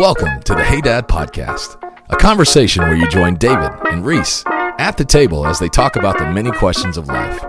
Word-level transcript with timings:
Welcome 0.00 0.40
to 0.44 0.54
the 0.54 0.64
Hey 0.64 0.80
Dad 0.80 1.08
Podcast, 1.08 1.76
a 2.08 2.16
conversation 2.16 2.84
where 2.84 2.96
you 2.96 3.06
join 3.10 3.34
David 3.36 3.70
and 3.90 4.02
Reese 4.02 4.42
at 4.46 4.96
the 4.96 5.04
table 5.04 5.46
as 5.46 5.58
they 5.58 5.68
talk 5.68 5.96
about 5.96 6.16
the 6.16 6.24
many 6.32 6.50
questions 6.50 6.96
of 6.96 7.08
life. 7.08 7.44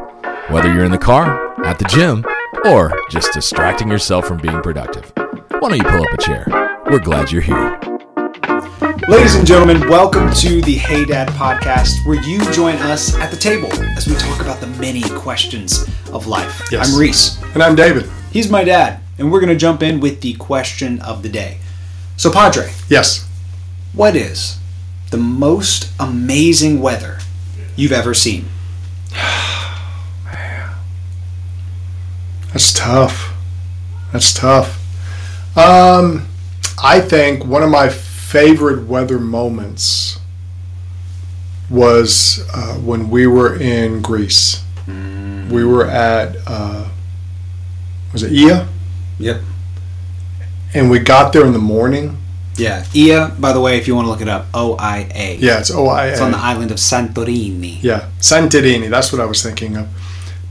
Whether 0.49 0.73
you're 0.73 0.83
in 0.83 0.91
the 0.91 0.97
car, 0.97 1.57
at 1.63 1.79
the 1.79 1.85
gym, 1.85 2.25
or 2.65 2.91
just 3.09 3.31
distracting 3.31 3.87
yourself 3.87 4.27
from 4.27 4.39
being 4.39 4.61
productive. 4.61 5.13
Why 5.15 5.69
don't 5.69 5.77
you 5.77 5.83
pull 5.85 6.03
up 6.03 6.11
a 6.11 6.17
chair? 6.17 6.45
We're 6.87 6.99
glad 6.99 7.31
you're 7.31 7.41
here. 7.41 7.79
Ladies 9.07 9.35
and 9.35 9.47
gentlemen, 9.47 9.87
welcome 9.87 10.29
to 10.33 10.61
the 10.61 10.75
Hey 10.75 11.05
Dad 11.05 11.29
podcast, 11.29 12.05
where 12.05 12.21
you 12.21 12.39
join 12.51 12.75
us 12.79 13.15
at 13.15 13.31
the 13.31 13.37
table 13.37 13.71
as 13.95 14.07
we 14.07 14.15
talk 14.15 14.41
about 14.41 14.59
the 14.59 14.67
many 14.67 15.03
questions 15.11 15.87
of 16.11 16.27
life. 16.27 16.67
Yes. 16.69 16.91
I'm 16.91 16.99
Reese. 16.99 17.41
And 17.53 17.63
I'm 17.63 17.75
David. 17.75 18.09
He's 18.33 18.49
my 18.49 18.65
dad, 18.65 18.99
and 19.19 19.31
we're 19.31 19.39
going 19.39 19.53
to 19.53 19.55
jump 19.55 19.81
in 19.81 20.01
with 20.01 20.19
the 20.19 20.33
question 20.33 20.99
of 21.03 21.23
the 21.23 21.29
day. 21.29 21.57
So, 22.21 22.29
Padre, 22.31 22.69
Yes. 22.87 23.25
what 23.93 24.15
is 24.15 24.59
the 25.09 25.17
most 25.17 25.89
amazing 25.99 26.79
weather 26.79 27.17
you've 27.75 27.91
ever 27.91 28.13
seen? 28.13 28.45
That's 32.53 32.73
tough. 32.73 33.33
That's 34.13 34.35
tough. 34.35 34.77
Um, 35.57 36.27
I 36.83 37.01
think 37.01 37.43
one 37.43 37.63
of 37.63 37.71
my 37.71 37.89
favorite 37.89 38.85
weather 38.85 39.17
moments 39.17 40.19
was 41.71 42.47
uh, 42.53 42.75
when 42.75 43.09
we 43.09 43.25
were 43.25 43.59
in 43.59 44.03
Greece. 44.03 44.61
We 44.85 45.65
were 45.65 45.87
at, 45.87 46.35
uh, 46.45 46.85
was 48.13 48.21
it 48.21 48.31
Oia? 48.31 48.67
Yep. 49.17 49.41
And 50.73 50.89
we 50.89 50.99
got 50.99 51.33
there 51.33 51.45
in 51.45 51.53
the 51.53 51.59
morning. 51.59 52.17
Yeah. 52.55 52.83
Oia, 52.83 53.39
by 53.39 53.53
the 53.53 53.59
way, 53.59 53.77
if 53.77 53.87
you 53.87 53.95
want 53.95 54.05
to 54.05 54.09
look 54.09 54.21
it 54.21 54.27
up, 54.27 54.47
O 54.53 54.75
I 54.77 55.09
A. 55.13 55.37
Yeah, 55.37 55.59
it's 55.59 55.71
OIA. 55.71 56.11
It's 56.11 56.21
on 56.21 56.31
the 56.31 56.37
island 56.37 56.71
of 56.71 56.77
Santorini. 56.77 57.81
Yeah, 57.81 58.09
Santorini. 58.19 58.89
That's 58.89 59.11
what 59.11 59.21
I 59.21 59.25
was 59.25 59.41
thinking 59.41 59.77
of. 59.77 59.87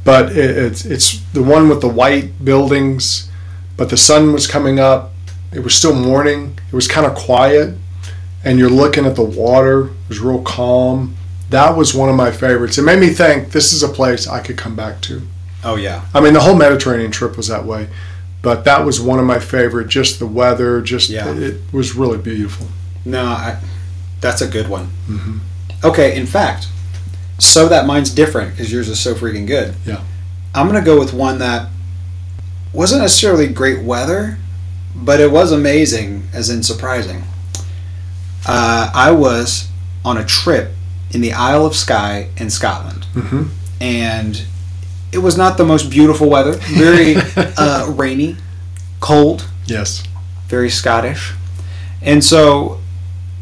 But 0.04 0.32
it, 0.32 0.56
it's 0.56 0.84
it's 0.84 1.20
the 1.32 1.42
one 1.42 1.68
with 1.68 1.80
the 1.82 1.88
white 1.88 2.44
buildings, 2.44 3.30
but 3.76 3.90
the 3.90 3.96
sun 3.96 4.32
was 4.32 4.46
coming 4.46 4.78
up. 4.80 5.12
It 5.52 5.60
was 5.60 5.74
still 5.74 5.94
morning. 5.94 6.58
It 6.68 6.74
was 6.74 6.88
kind 6.88 7.06
of 7.06 7.14
quiet, 7.14 7.76
and 8.44 8.58
you're 8.58 8.70
looking 8.70 9.04
at 9.04 9.16
the 9.16 9.24
water. 9.24 9.88
It 9.88 10.08
was 10.08 10.20
real 10.20 10.42
calm. 10.42 11.16
That 11.50 11.76
was 11.76 11.94
one 11.94 12.08
of 12.08 12.14
my 12.14 12.30
favorites. 12.30 12.78
It 12.78 12.82
made 12.82 13.00
me 13.00 13.08
think 13.08 13.50
this 13.50 13.72
is 13.72 13.82
a 13.82 13.88
place 13.88 14.28
I 14.28 14.40
could 14.40 14.56
come 14.56 14.76
back 14.76 15.00
to. 15.02 15.22
Oh, 15.64 15.74
yeah. 15.74 16.06
I 16.14 16.20
mean, 16.20 16.32
the 16.32 16.40
whole 16.40 16.54
Mediterranean 16.54 17.10
trip 17.10 17.36
was 17.36 17.48
that 17.48 17.64
way, 17.64 17.88
but 18.42 18.64
that 18.64 18.84
was 18.84 19.00
one 19.00 19.18
of 19.18 19.24
my 19.26 19.38
favorite. 19.38 19.88
Just 19.88 20.18
the 20.18 20.26
weather, 20.26 20.80
just 20.80 21.08
Yeah. 21.10 21.28
it 21.34 21.60
was 21.72 21.94
really 21.94 22.18
beautiful. 22.18 22.66
No, 23.04 23.24
I, 23.24 23.58
that's 24.20 24.40
a 24.42 24.46
good 24.48 24.68
one. 24.68 24.90
Okay, 25.82 26.16
in 26.16 26.26
fact, 26.26 26.68
so 27.38 27.68
that 27.68 27.86
mine's 27.86 28.10
different 28.10 28.52
because 28.52 28.70
yours 28.72 28.88
is 28.88 29.00
so 29.00 29.14
freaking 29.14 29.46
good. 29.46 29.74
Yeah. 29.86 30.02
I'm 30.54 30.66
gonna 30.66 30.82
go 30.84 30.98
with 30.98 31.12
one 31.12 31.38
that 31.38 31.68
wasn't 32.72 33.02
necessarily 33.02 33.46
great 33.48 33.82
weather, 33.82 34.38
but 34.94 35.20
it 35.20 35.30
was 35.30 35.52
amazing, 35.52 36.28
as 36.32 36.50
in 36.50 36.62
surprising. 36.62 37.24
Uh, 38.46 38.90
I 38.94 39.10
was 39.12 39.68
on 40.04 40.16
a 40.16 40.24
trip 40.24 40.72
in 41.12 41.20
the 41.20 41.32
Isle 41.32 41.66
of 41.66 41.74
Skye 41.76 42.28
in 42.36 42.50
Scotland, 42.50 43.04
hmm 43.14 43.44
and 43.80 44.42
it 45.12 45.18
was 45.18 45.36
not 45.36 45.56
the 45.58 45.64
most 45.64 45.90
beautiful 45.90 46.28
weather. 46.28 46.52
Very 46.52 47.16
uh, 47.56 47.90
rainy, 47.90 48.36
cold, 49.00 49.48
Yes. 49.66 50.02
very 50.48 50.70
Scottish. 50.70 51.32
And 52.02 52.24
so 52.24 52.80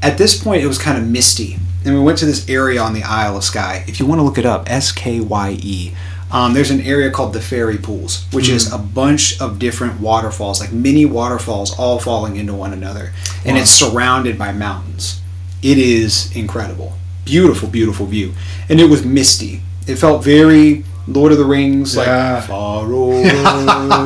at 0.02 0.18
this 0.18 0.42
point, 0.42 0.62
it 0.62 0.66
was 0.66 0.78
kind 0.78 0.98
of 0.98 1.04
misty. 1.08 1.58
And 1.84 1.94
we 1.94 2.00
went 2.00 2.18
to 2.18 2.26
this 2.26 2.48
area 2.48 2.80
on 2.80 2.92
the 2.92 3.02
Isle 3.02 3.36
of 3.36 3.44
Skye. 3.44 3.84
If 3.86 3.98
you 4.00 4.06
want 4.06 4.18
to 4.18 4.22
look 4.22 4.36
it 4.38 4.44
up, 4.46 4.70
S 4.70 4.92
K 4.92 5.20
Y 5.20 5.58
E. 5.62 5.92
Um, 6.30 6.52
there's 6.52 6.70
an 6.70 6.82
area 6.82 7.10
called 7.10 7.32
the 7.32 7.40
Fairy 7.40 7.78
Pools, 7.78 8.26
which 8.32 8.50
is 8.50 8.70
a 8.70 8.76
bunch 8.76 9.40
of 9.40 9.58
different 9.58 9.98
waterfalls, 9.98 10.60
like 10.60 10.72
mini 10.72 11.06
waterfalls, 11.06 11.78
all 11.78 11.98
falling 11.98 12.36
into 12.36 12.52
one 12.52 12.74
another. 12.74 13.12
And 13.46 13.56
Wow. 13.56 13.62
it's 13.62 13.70
surrounded 13.70 14.36
by 14.38 14.52
mountains. 14.52 15.20
It 15.62 15.78
is 15.78 16.30
incredible. 16.36 16.98
Beautiful, 17.24 17.68
beautiful 17.70 18.04
view. 18.04 18.34
And 18.68 18.78
it 18.78 18.90
was 18.90 19.06
misty. 19.06 19.62
It 19.86 19.96
felt 19.96 20.22
very 20.22 20.84
Lord 21.08 21.32
of 21.32 21.38
the 21.38 21.44
Rings, 21.44 21.94
Yeah. 21.96 22.34
like 22.36 22.44
far 22.44 22.92
over 22.92 23.22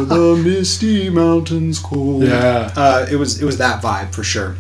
the 0.04 0.40
misty 0.44 1.10
mountains 1.10 1.78
cold. 1.78 2.24
Yeah. 2.24 2.70
Uh, 2.76 3.06
it 3.10 3.16
was 3.16 3.40
it 3.42 3.44
was 3.44 3.58
that 3.58 3.82
vibe 3.82 4.12
for 4.12 4.22
sure. 4.24 4.54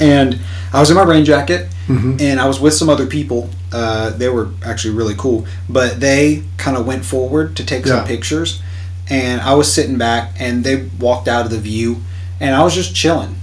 And 0.00 0.38
I 0.72 0.80
was 0.80 0.90
in 0.90 0.96
my 0.96 1.02
rain 1.04 1.24
jacket, 1.24 1.68
Mhm. 1.88 2.20
and 2.20 2.40
I 2.40 2.46
was 2.48 2.58
with 2.58 2.74
some 2.74 2.88
other 2.88 3.06
people. 3.06 3.50
Uh, 3.72 4.10
they 4.10 4.28
were 4.28 4.48
actually 4.64 4.94
really 4.94 5.14
cool, 5.16 5.46
but 5.68 6.00
they 6.00 6.42
kind 6.56 6.76
of 6.76 6.86
went 6.86 7.04
forward 7.04 7.54
to 7.56 7.64
take 7.64 7.84
Yeah. 7.86 7.98
some 7.98 8.06
pictures, 8.06 8.60
and 9.08 9.40
I 9.40 9.54
was 9.54 9.72
sitting 9.72 9.96
back, 9.98 10.34
and 10.38 10.64
they 10.64 10.84
walked 10.98 11.28
out 11.28 11.44
of 11.44 11.50
the 11.50 11.58
view, 11.58 12.00
and 12.40 12.54
I 12.56 12.62
was 12.64 12.74
just 12.74 12.94
chilling, 12.94 13.36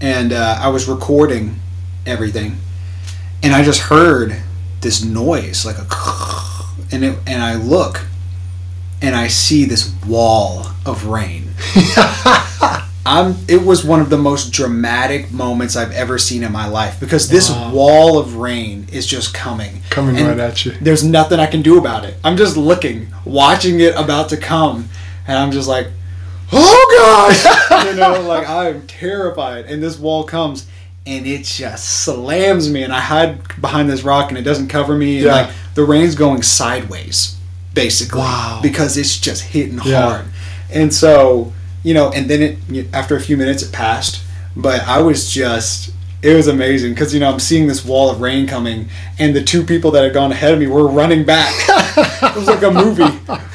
and 0.00 0.32
uh, 0.32 0.58
I 0.60 0.68
was 0.68 0.86
recording 0.86 1.60
everything, 2.06 2.58
and 3.42 3.54
I 3.54 3.62
just 3.64 3.80
heard 3.80 4.36
this 4.82 5.02
noise 5.02 5.64
like 5.64 5.78
a, 5.78 5.86
and 6.90 7.04
it, 7.04 7.18
and 7.26 7.42
I 7.42 7.54
look, 7.54 8.06
and 9.02 9.14
I 9.14 9.28
see 9.28 9.64
this 9.64 9.92
wall 10.06 10.66
of 10.86 11.06
rain. 11.06 11.50
I'm 13.06 13.36
it 13.48 13.62
was 13.62 13.84
one 13.84 14.00
of 14.00 14.10
the 14.10 14.18
most 14.18 14.52
dramatic 14.52 15.32
moments 15.32 15.76
I've 15.76 15.92
ever 15.92 16.18
seen 16.18 16.42
in 16.42 16.52
my 16.52 16.68
life 16.68 17.00
because 17.00 17.28
this 17.30 17.48
Wow. 17.50 17.72
wall 17.72 18.18
of 18.18 18.36
rain 18.36 18.86
is 18.92 19.06
just 19.06 19.32
coming. 19.32 19.80
Coming 19.88 20.16
right 20.22 20.38
at 20.38 20.64
you. 20.66 20.72
There's 20.80 21.02
nothing 21.02 21.40
I 21.40 21.46
can 21.46 21.62
do 21.62 21.78
about 21.78 22.04
it. 22.04 22.16
I'm 22.22 22.36
just 22.36 22.56
looking, 22.58 23.08
watching 23.24 23.80
it 23.80 23.94
about 23.96 24.28
to 24.30 24.36
come, 24.36 24.90
and 25.26 25.38
I'm 25.38 25.52
just 25.52 25.68
like, 25.68 25.88
"Oh 26.52 27.34
god!" 27.70 27.86
you 27.86 27.94
know, 27.96 28.20
like 28.28 28.46
I'm 28.46 28.86
terrified. 28.86 29.64
And 29.66 29.82
this 29.82 29.98
wall 29.98 30.24
comes, 30.24 30.66
and 31.08 31.26
it 31.26 31.44
just 31.44 32.02
slams 32.04 32.70
me, 32.70 32.82
and 32.82 32.92
I 32.92 33.00
hide 33.00 33.60
behind 33.60 33.88
this 33.88 34.02
rock, 34.02 34.28
and 34.30 34.38
it 34.38 34.42
doesn't 34.42 34.68
cover 34.68 34.94
me. 34.96 35.16
And 35.16 35.26
Yeah. 35.26 35.32
like 35.32 35.50
the 35.74 35.84
rain's 35.84 36.14
going 36.14 36.42
sideways, 36.42 37.36
basically, 37.74 38.20
Wow. 38.20 38.60
because 38.62 38.96
it's 38.96 39.16
just 39.18 39.42
hitting 39.42 39.80
Yeah. 39.84 40.02
hard. 40.02 40.24
And 40.70 40.92
so, 40.92 41.52
you 41.82 41.94
know, 41.94 42.10
and 42.10 42.28
then 42.28 42.42
it 42.42 42.58
after 42.92 43.16
a 43.16 43.20
few 43.20 43.36
minutes 43.36 43.62
it 43.62 43.72
passed, 43.72 44.20
but 44.56 44.86
I 44.86 45.00
was 45.00 45.30
just 45.30 45.90
it 46.20 46.34
was 46.34 46.48
amazing 46.48 46.94
because 46.94 47.14
you 47.14 47.20
know 47.20 47.30
I'm 47.30 47.38
seeing 47.38 47.68
this 47.68 47.84
wall 47.84 48.10
of 48.10 48.20
rain 48.20 48.46
coming, 48.46 48.88
and 49.18 49.34
the 49.36 49.42
two 49.42 49.62
people 49.62 49.90
that 49.92 50.02
had 50.02 50.12
gone 50.12 50.32
ahead 50.32 50.52
of 50.52 50.58
me 50.58 50.66
were 50.66 50.86
running 50.88 51.24
back. 51.24 51.54
it 51.68 52.34
was 52.36 52.48
like 52.48 52.62
a 52.62 52.70
movie. 52.72 53.04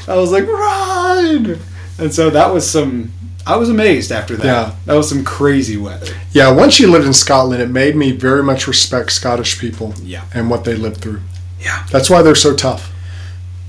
I 0.07 0.15
was 0.15 0.31
like, 0.31 0.47
run! 0.47 1.59
And 1.99 2.13
so 2.13 2.29
that 2.29 2.53
was 2.53 2.67
some. 2.69 3.11
I 3.45 3.57
was 3.57 3.69
amazed 3.69 4.11
after 4.11 4.35
that. 4.37 4.45
Yeah. 4.45 4.75
That 4.85 4.93
was 4.95 5.09
some 5.09 5.23
crazy 5.25 5.75
weather. 5.77 6.07
Yeah, 6.31 6.51
once 6.51 6.79
you 6.79 6.89
lived 6.89 7.05
in 7.05 7.13
Scotland, 7.13 7.61
it 7.61 7.69
made 7.69 7.95
me 7.95 8.11
very 8.11 8.41
much 8.43 8.67
respect 8.67 9.11
Scottish 9.11 9.59
people 9.59 9.93
Yeah. 10.01 10.23
and 10.33 10.49
what 10.49 10.63
they 10.63 10.75
lived 10.75 10.97
through. 11.01 11.21
Yeah. 11.59 11.85
That's 11.91 12.09
why 12.09 12.21
they're 12.21 12.35
so 12.35 12.55
tough. 12.55 12.91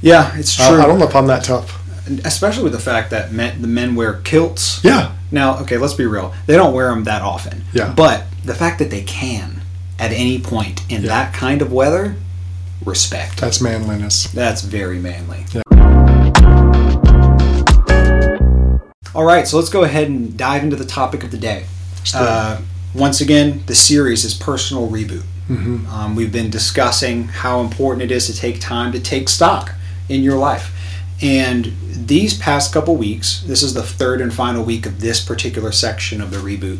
Yeah, 0.01 0.37
it's 0.37 0.59
I, 0.61 0.69
true. 0.71 0.81
I 0.81 0.87
don't 0.87 0.99
know 0.99 1.07
if 1.09 1.17
I'm 1.17 1.27
that 1.29 1.45
tough. 1.45 1.81
Especially 2.25 2.63
with 2.65 2.73
the 2.73 2.79
fact 2.79 3.11
that 3.11 3.33
men, 3.33 3.63
the 3.63 3.69
men 3.69 3.95
wear 3.95 4.21
kilts. 4.25 4.83
Yeah, 4.85 5.13
Now, 5.31 5.59
okay, 5.61 5.79
let's 5.79 5.95
be 5.95 6.05
real. 6.07 6.35
They 6.47 6.55
don't 6.55 6.75
wear 6.75 6.91
them 6.91 7.05
that 7.05 7.23
often. 7.23 7.65
Yeah. 7.73 7.93
But 7.97 8.25
the 8.45 8.55
fact 8.55 8.79
that 8.79 8.91
they 8.91 9.03
can 9.03 9.63
at 9.99 10.13
any 10.13 10.39
point 10.39 10.83
in 10.91 11.03
Yeah. 11.03 11.09
that 11.09 11.33
kind 11.35 11.63
of 11.63 11.73
weather, 11.73 12.15
respect. 12.85 13.41
that's 13.41 13.61
manliness. 13.61 14.27
That's 14.29 14.61
very 14.63 14.99
manly. 14.99 15.47
Yeah. 15.53 15.63
All 19.15 19.25
right, 19.25 19.47
so 19.47 19.57
let's 19.57 19.69
go 19.71 19.85
ahead 19.85 20.09
and 20.09 20.37
dive 20.37 20.65
into 20.65 20.77
the 20.77 20.85
topic 20.85 21.23
of 21.23 21.31
the 21.31 21.37
day. 21.39 21.65
Let's 21.99 22.13
do 22.13 22.19
it. 22.19 22.23
Uh, 22.23 22.61
once 22.95 23.21
again, 23.21 23.63
the 23.67 23.75
series 23.75 24.25
is 24.25 24.35
personal 24.35 24.89
reboot. 24.89 25.23
Mhm. 25.49 25.89
Um, 25.93 26.15
we've 26.17 26.33
been 26.33 26.51
discussing 26.51 27.29
how 27.29 27.61
important 27.61 28.03
it 28.03 28.11
is 28.11 28.27
to 28.27 28.35
take 28.35 28.61
time 28.61 28.93
to 28.93 28.99
take 29.01 29.29
stock 29.29 29.75
in 30.09 30.23
your 30.23 30.39
life. 30.39 30.73
And 31.21 31.73
these 31.93 32.35
past 32.35 32.73
couple 32.73 32.97
weeks, 32.97 33.43
this 33.47 33.63
is 33.63 33.75
the 33.75 33.83
third 33.83 34.21
and 34.21 34.33
final 34.33 34.65
week 34.65 34.85
of 34.87 35.01
this 35.01 35.21
particular 35.21 35.71
section 35.71 36.21
of 36.21 36.31
the 36.31 36.39
reboot. 36.39 36.79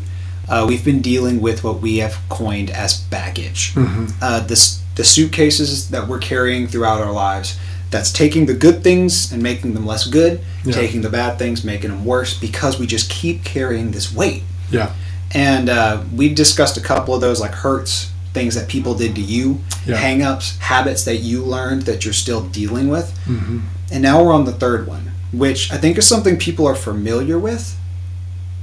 Uh, 0.49 0.65
we've 0.67 0.83
been 0.83 1.01
dealing 1.01 1.41
with 1.41 1.63
what 1.63 1.79
we 1.81 1.97
have 1.97 2.17
coined 2.29 2.69
as 2.69 2.93
baggage. 2.95 3.73
Mhm. 3.75 4.11
Uh, 4.21 4.39
this, 4.41 4.79
the 4.95 5.03
suitcases 5.03 5.87
that 5.89 6.07
we're 6.07 6.19
carrying 6.19 6.67
throughout 6.67 7.01
our 7.01 7.11
lives. 7.11 7.55
That's 7.95 8.11
taking 8.11 8.45
the 8.45 8.53
good 8.53 8.83
things 8.83 9.31
and 9.31 9.41
making 9.41 9.73
them 9.73 9.85
less 9.85 10.05
good, 10.05 10.41
Yeah. 10.65 10.73
taking 10.73 10.99
the 11.01 11.09
bad 11.09 11.39
things, 11.39 11.63
making 11.63 11.91
them 11.91 12.03
worse, 12.03 12.33
because 12.37 12.77
we 12.77 12.85
just 12.87 13.09
keep 13.09 13.45
carrying 13.45 13.91
this 13.91 14.13
weight. 14.13 14.43
Yeah. 14.69 14.91
And 15.33 15.69
uh, 15.69 16.01
we've 16.13 16.35
discussed 16.35 16.75
a 16.75 16.81
couple 16.81 17.15
of 17.15 17.21
those, 17.21 17.39
like 17.39 17.53
hurts, 17.53 18.11
things 18.33 18.53
that 18.55 18.67
people 18.67 18.95
did 18.95 19.15
to 19.15 19.21
you, 19.21 19.61
Yeah. 19.85 19.95
hang-ups, 19.95 20.57
habits 20.57 21.05
that 21.05 21.19
you 21.21 21.41
learned 21.41 21.83
that 21.83 22.03
you're 22.03 22.13
still 22.25 22.41
dealing 22.41 22.89
with. 22.89 23.17
hmm 23.23 23.59
And 23.89 24.01
now 24.03 24.21
we're 24.21 24.33
on 24.33 24.43
the 24.43 24.51
third 24.51 24.87
one, 24.87 25.11
which 25.31 25.71
I 25.71 25.77
think 25.77 25.97
is 25.97 26.05
something 26.05 26.35
people 26.35 26.67
are 26.67 26.75
familiar 26.75 27.39
with, 27.39 27.77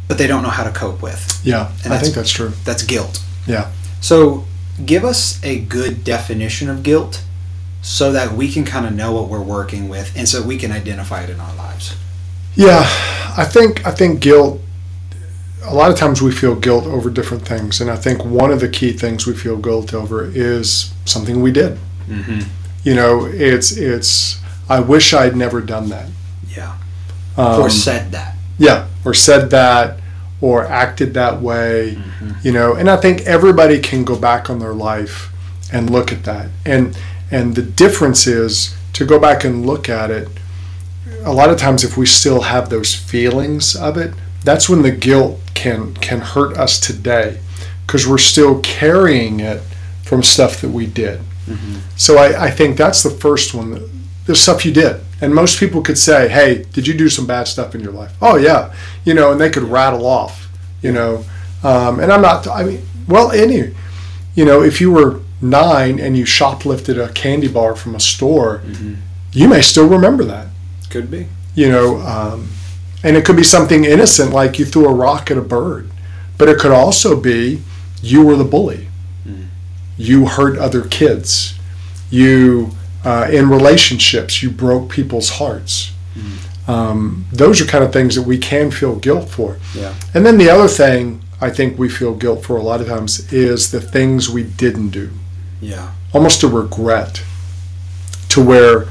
but 0.09 0.19
they 0.19 0.27
don't 0.27 0.43
know 0.43 0.51
how 0.51 0.65
to 0.65 0.71
cope 0.73 1.01
with. 1.01 1.41
Yeah, 1.43 1.71
And 1.85 1.95
I 1.95 1.99
think 1.99 2.15
that's 2.15 2.31
true. 2.31 2.53
That's 2.67 2.83
guilt. 2.83 3.23
Yeah. 3.47 3.69
So, 4.03 4.45
give 4.85 5.05
us 5.07 5.41
a 5.43 5.61
good 5.61 6.05
definition 6.05 6.69
of 6.69 6.83
guilt 6.83 7.23
so 7.83 8.13
that 8.13 8.33
we 8.33 8.51
can 8.51 8.65
kind 8.65 8.87
of 8.87 8.95
know 8.95 9.13
what 9.13 9.29
we're 9.29 9.43
working 9.43 9.89
with 9.89 10.17
and 10.17 10.29
so 10.29 10.41
we 10.41 10.57
can 10.57 10.71
identify 10.71 11.23
it 11.23 11.31
in 11.31 11.41
our 11.41 11.55
lives. 11.57 11.97
Yeah, 12.55 12.83
I 13.37 13.45
think 13.45 13.85
I 13.87 13.91
think 13.91 14.21
guilt. 14.21 14.61
A 15.65 15.75
lot 15.75 15.91
of 15.91 15.97
times 15.97 16.21
we 16.21 16.33
feel 16.33 16.55
guilt 16.57 16.87
over 16.87 17.09
different 17.09 17.47
things, 17.47 17.81
and 17.81 17.91
I 17.91 17.97
think 17.97 18.25
one 18.25 18.51
of 18.51 18.61
the 18.61 18.69
key 18.69 18.93
things 18.93 19.27
we 19.27 19.35
feel 19.35 19.57
guilt 19.57 19.95
over 19.95 20.25
is 20.25 20.93
something 21.05 21.41
we 21.41 21.53
did. 21.53 21.79
Mm-hmm. 22.09 22.41
You 22.83 22.95
know, 22.95 23.27
it's 23.27 23.77
it's. 23.77 24.41
I 24.69 24.81
wish 24.81 25.15
I'd 25.15 25.37
never 25.37 25.61
done 25.61 25.89
that. 25.89 26.09
Yeah. 26.49 26.77
Um, 27.37 27.63
or 27.63 27.71
said 27.71 28.13
that. 28.13 28.37
yeah, 28.59 28.89
or 29.05 29.15
said 29.15 29.51
that, 29.51 30.01
or 30.41 30.67
acted 30.67 31.15
that 31.15 31.41
way. 31.41 31.99
You 32.43 32.53
know, 32.53 32.75
and 32.75 32.91
I 32.91 32.97
think 32.97 33.23
everybody 33.23 33.81
can 33.81 34.05
go 34.05 34.19
back 34.19 34.51
on 34.51 34.59
their 34.59 34.75
life 34.75 35.33
and 35.73 35.89
look 35.89 36.13
at 36.13 36.25
that, 36.25 36.51
and 36.67 36.99
and 37.33 37.55
the 37.55 37.63
difference 37.63 38.27
is 38.27 38.75
to 38.93 39.05
go 39.05 39.19
back 39.19 39.45
and 39.45 39.67
look 39.67 39.89
at 39.89 40.11
it. 40.11 40.29
A 41.25 41.33
lot 41.33 41.51
of 41.51 41.57
times, 41.59 41.83
if 41.85 41.97
we 41.97 42.07
still 42.07 42.43
have 42.43 42.69
those 42.69 42.95
feelings 42.95 43.75
of 43.75 43.97
it, 43.97 44.13
that's 44.45 44.69
when 44.69 44.83
the 44.83 44.91
guilt 44.91 45.41
can 45.55 45.95
can 45.95 46.21
hurt 46.21 46.57
us 46.57 46.79
today, 46.79 47.39
because 47.87 48.07
we're 48.07 48.19
still 48.19 48.61
carrying 48.61 49.41
it 49.41 49.63
from 50.05 50.23
stuff 50.23 50.61
that 50.61 50.71
we 50.71 50.87
did. 50.87 51.21
So 51.97 52.19
I, 52.19 52.47
I 52.47 52.51
think 52.51 52.77
that's 52.77 53.03
the 53.03 53.11
first 53.11 53.55
one. 53.55 53.89
The 54.27 54.35
stuff 54.35 54.65
you 54.65 54.73
did, 54.73 55.01
and 55.21 55.35
most 55.35 55.59
people 55.59 55.83
could 55.83 55.99
say, 55.99 56.29
"Hey, 56.29 56.65
did 56.73 56.87
you 56.87 56.95
do 56.95 57.09
some 57.09 57.27
bad 57.27 57.49
stuff 57.49 57.75
in 57.75 57.81
your 57.81 57.93
life?" 57.93 58.13
Oh 58.21 58.37
yeah, 58.37 58.73
you 59.05 59.15
know, 59.15 59.33
and 59.33 59.41
they 59.41 59.51
could 59.51 59.65
rattle 59.65 60.07
off, 60.07 60.49
you 60.83 60.93
know. 60.93 61.25
Um, 61.65 62.01
and 62.01 62.13
I'm 62.13 62.23
not. 62.23 62.47
I 62.47 62.63
mean, 62.65 62.83
well, 63.09 63.31
any, 63.33 63.75
you 64.35 64.45
know, 64.45 64.63
if 64.63 64.81
you 64.81 64.91
were 64.93 65.21
nine 65.43 65.99
and 66.01 66.17
you 66.17 66.25
shoplifted 66.25 66.97
a 67.05 67.13
candy 67.13 67.49
bar 67.49 67.75
from 67.77 67.95
a 67.95 68.01
store, 68.01 68.63
you 69.33 69.49
may 69.49 69.61
still 69.61 69.89
remember 69.89 70.25
that, 70.25 70.47
Could 70.91 71.11
be. 71.11 71.27
you 71.55 71.69
know. 71.71 71.99
Um, 72.01 72.49
and 73.05 73.17
it 73.17 73.25
could 73.25 73.37
be 73.37 73.43
something 73.43 73.85
innocent 73.85 74.33
like 74.33 74.59
you 74.61 74.65
threw 74.65 74.87
a 74.89 74.93
rock 74.95 75.31
at 75.31 75.37
a 75.37 75.43
bird, 75.43 75.91
but 76.39 76.49
it 76.49 76.59
could 76.59 76.71
also 76.71 77.21
be 77.21 77.61
you 78.01 78.25
were 78.25 78.37
the 78.37 78.45
bully. 78.45 78.89
You 79.99 80.27
hurt 80.27 80.59
other 80.59 80.83
kids. 80.85 81.55
You 82.11 82.71
uh, 83.05 83.29
in 83.31 83.49
relationships 83.51 84.43
you 84.43 84.51
broke 84.51 84.89
people's 84.91 85.31
hearts. 85.31 85.93
Um, 86.69 87.27
those 87.33 87.61
are 87.61 87.65
kind 87.65 87.83
of 87.83 87.93
things 87.93 88.15
that 88.15 88.23
we 88.23 88.39
can 88.39 88.71
feel 88.71 88.95
guilt 88.97 89.29
for. 89.29 89.59
Yeah. 89.75 89.95
And 90.15 90.25
then 90.25 90.39
the 90.39 90.49
other 90.49 90.69
thing 90.69 91.21
I 91.41 91.51
think 91.51 91.77
we 91.79 91.89
feel 91.89 92.15
guilt 92.15 92.45
for 92.45 92.57
a 92.57 92.63
lot 92.63 92.81
of 92.81 92.87
times 92.87 93.33
is 93.33 93.73
the 93.73 93.81
things 93.81 94.31
we 94.31 94.45
didn't 94.45 94.91
do 94.91 95.11
Yeah. 95.63 95.93
almost 96.13 96.43
a 96.43 96.49
regret 96.49 97.23
to 98.31 98.45
where 98.45 98.87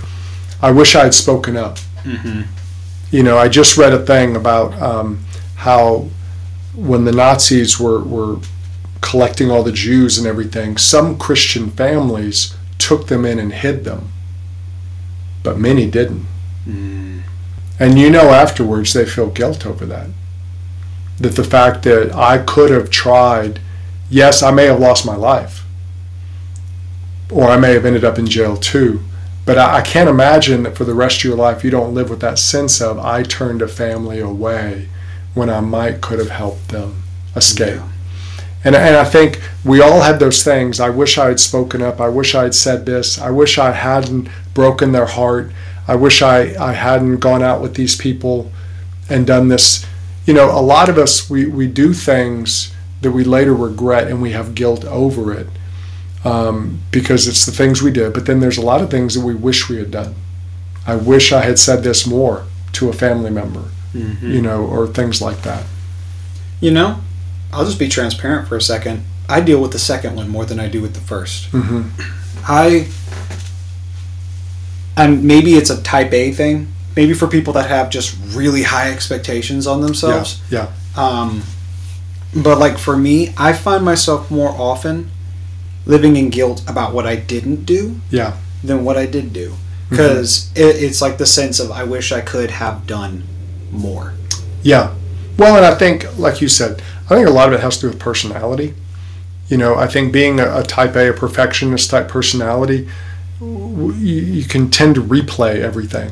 I 0.62 0.72
wish 0.72 0.96
I 0.96 1.04
had 1.04 1.14
spoken 1.14 1.58
up. 1.58 1.78
Mm-hmm. 2.04 2.42
You 3.12 3.24
know, 3.24 3.38
I 3.38 3.50
just 3.50 3.78
read 3.78 3.94
a 3.94 4.04
thing 4.06 4.36
about 4.36 4.74
um, 4.82 5.26
how 5.58 6.08
when 6.74 7.04
the 7.06 7.12
Nazis 7.12 7.80
were, 7.80 8.02
were 8.02 8.38
collecting 9.02 9.52
all 9.52 9.64
the 9.64 9.72
Jews 9.72 10.18
and 10.18 10.26
everything, 10.26 10.78
some 10.78 11.18
Christian 11.18 11.70
families 11.72 12.56
took 12.78 13.08
them 13.08 13.26
in 13.26 13.38
and 13.38 13.52
hid 13.52 13.84
them, 13.84 14.10
but 15.44 15.60
many 15.60 15.90
didn't. 15.90 16.26
Mm. 16.66 17.24
And 17.80 18.00
you 18.00 18.10
know, 18.10 18.30
afterwards, 18.30 18.94
they 18.94 19.06
feel 19.06 19.30
guilt 19.30 19.66
over 19.66 19.86
that. 19.88 20.08
That 21.20 21.36
the 21.36 21.44
fact 21.44 21.84
that 21.84 22.16
I 22.16 22.38
could 22.38 22.72
have 22.72 22.90
tried, 22.90 23.60
yes, 24.10 24.42
I 24.42 24.52
may 24.52 24.66
have 24.66 24.80
lost 24.80 25.06
my 25.06 25.16
life, 25.16 25.64
or 27.32 27.46
I 27.46 27.58
may 27.58 27.74
have 27.74 27.86
ended 27.86 28.04
up 28.04 28.20
in 28.20 28.28
jail 28.28 28.58
too. 28.58 29.02
But 29.46 29.58
I, 29.58 29.78
I 29.78 29.82
can't 29.82 30.10
imagine 30.10 30.64
that 30.64 30.78
for 30.78 30.84
the 30.84 30.94
rest 30.94 31.20
of 31.20 31.24
your 31.24 31.36
life, 31.36 31.64
you 31.64 31.72
don't 31.72 31.94
live 31.94 32.10
with 32.10 32.20
that 32.22 32.38
sense 32.38 32.82
of, 32.82 33.00
I 33.00 33.24
turned 33.24 33.62
a 33.62 33.68
family 33.68 34.20
away 34.20 34.90
when 35.34 35.50
I 35.50 35.62
might 35.62 36.02
could 36.02 36.20
have 36.20 36.30
helped 36.30 36.70
them 36.70 37.04
escape. 37.36 37.78
Yeah. 37.78 37.88
And, 38.64 38.76
and 38.76 38.96
I 38.96 39.06
think 39.06 39.42
we 39.66 39.82
all 39.82 40.02
had 40.02 40.20
those 40.20 40.44
things. 40.44 40.80
I 40.80 40.90
wish 40.90 41.18
I 41.18 41.30
had 41.30 41.40
spoken 41.40 41.82
up. 41.82 42.00
I 42.00 42.10
wish 42.10 42.36
I 42.36 42.44
had 42.44 42.54
said 42.54 42.86
this. 42.86 43.20
I 43.20 43.32
wish 43.32 43.58
I 43.58 43.72
hadn't 43.72 44.30
broken 44.54 44.92
their 44.92 45.08
heart. 45.08 45.52
I 45.88 45.96
wish 45.96 46.22
I, 46.22 46.54
I 46.64 46.74
hadn't 46.74 47.18
gone 47.18 47.42
out 47.42 47.62
with 47.62 47.74
these 47.74 47.96
people 47.96 48.52
and 49.10 49.26
done 49.26 49.48
this. 49.48 49.86
You 50.28 50.36
know, 50.36 50.52
a 50.52 50.62
lot 50.62 50.90
of 50.90 51.00
us, 51.00 51.28
we, 51.28 51.48
we 51.48 51.66
do 51.66 51.94
things 51.94 52.72
that 53.02 53.12
we 53.12 53.24
later 53.24 53.56
regret 53.56 54.08
and 54.08 54.22
we 54.22 54.32
have 54.32 54.54
guilt 54.54 54.86
over 54.86 55.34
it 55.34 55.48
um, 56.24 56.80
because 56.92 57.28
it's 57.28 57.46
the 57.46 57.52
things 57.52 57.82
we 57.82 57.92
did. 57.92 58.14
But 58.14 58.26
then 58.26 58.40
there's 58.40 58.58
a 58.58 58.62
lot 58.62 58.82
of 58.82 58.90
things 58.92 59.16
that 59.16 59.22
we 59.26 59.34
wish 59.36 59.70
we 59.70 59.78
had 59.78 59.92
done. 59.92 60.16
I 60.86 60.96
wish 60.96 61.32
I 61.32 61.42
had 61.42 61.58
said 61.60 61.84
this 61.84 62.06
more 62.08 62.46
to 62.74 62.90
a 62.90 62.94
family 62.94 63.30
member, 63.30 63.66
Mhm. 63.96 64.22
you 64.22 64.42
know, 64.42 64.64
or 64.66 64.88
things 64.88 65.22
like 65.22 65.42
that. 65.44 65.64
You 66.60 66.72
know, 66.72 66.98
I'll 67.52 67.66
just 67.66 67.80
be 67.80 67.88
transparent 67.88 68.48
for 68.48 68.56
a 68.56 68.62
second. 68.62 69.04
I 69.28 69.42
deal 69.42 69.62
with 69.62 69.72
the 69.72 69.80
second 69.80 70.16
one 70.16 70.30
more 70.30 70.46
than 70.46 70.60
I 70.60 70.68
do 70.68 70.82
with 70.82 70.94
the 70.94 71.00
first. 71.02 71.46
hmm 71.46 71.84
I 72.48 72.88
and 74.98 75.24
maybe 75.24 75.54
it's 75.56 75.70
a 75.70 75.82
type 75.82 76.12
A 76.14 76.32
thing. 76.32 76.68
Maybe 76.96 77.14
for 77.14 77.28
people 77.28 77.54
that 77.54 77.70
have 77.70 77.90
just 77.90 78.16
really 78.34 78.64
high 78.64 78.92
expectations 78.92 79.66
on 79.66 79.80
Yeah, 79.80 79.86
themselves. 79.86 80.42
yeah, 80.50 80.68
Um, 80.96 81.44
but 82.36 82.58
like 82.60 82.78
for 82.78 82.98
me, 82.98 83.34
I 83.38 83.54
find 83.54 83.86
myself 83.86 84.30
more 84.30 84.50
often 84.50 85.10
living 85.86 86.16
in 86.16 86.30
guilt 86.30 86.64
about 86.70 86.94
what 86.94 87.06
I 87.06 87.16
didn't 87.16 87.66
do 87.66 88.00
yeah. 88.10 88.38
than 88.64 88.84
what 88.84 88.98
I 88.98 89.06
did 89.06 89.34
do. 89.34 89.50
Mm-hmm. 89.50 89.90
Because 89.90 90.52
it, 90.56 90.84
it's 90.84 91.02
like 91.02 91.18
the 91.18 91.26
sense 91.26 91.60
of 91.60 91.72
I 91.72 91.84
wish 91.84 92.12
I 92.12 92.22
could 92.22 92.52
have 92.52 92.88
done 92.88 93.24
more. 93.72 94.14
Yeah. 94.64 94.94
Well, 95.38 95.56
and 95.58 95.66
I 95.66 95.76
think, 95.76 96.18
like 96.18 96.42
you 96.42 96.48
said, 96.48 96.82
I 97.06 97.16
think 97.16 97.28
a 97.28 97.32
lot 97.32 97.48
of 97.48 97.54
it 97.54 97.62
has 97.62 97.78
to 97.78 97.82
do 97.82 97.88
with 97.90 98.00
personality. 98.00 98.74
You 99.48 99.58
know, 99.58 99.76
I 99.76 99.88
think 99.88 100.14
being 100.14 100.40
a, 100.40 100.60
a 100.60 100.64
type 100.64 100.96
A, 100.96 101.10
a 101.10 101.14
perfectionist 101.14 101.90
type 101.90 102.08
personality, 102.08 102.88
you, 103.42 103.94
you 103.98 104.46
can 104.46 104.70
tend 104.70 104.96
to 104.96 105.02
replay 105.02 105.62
everything. 105.62 106.12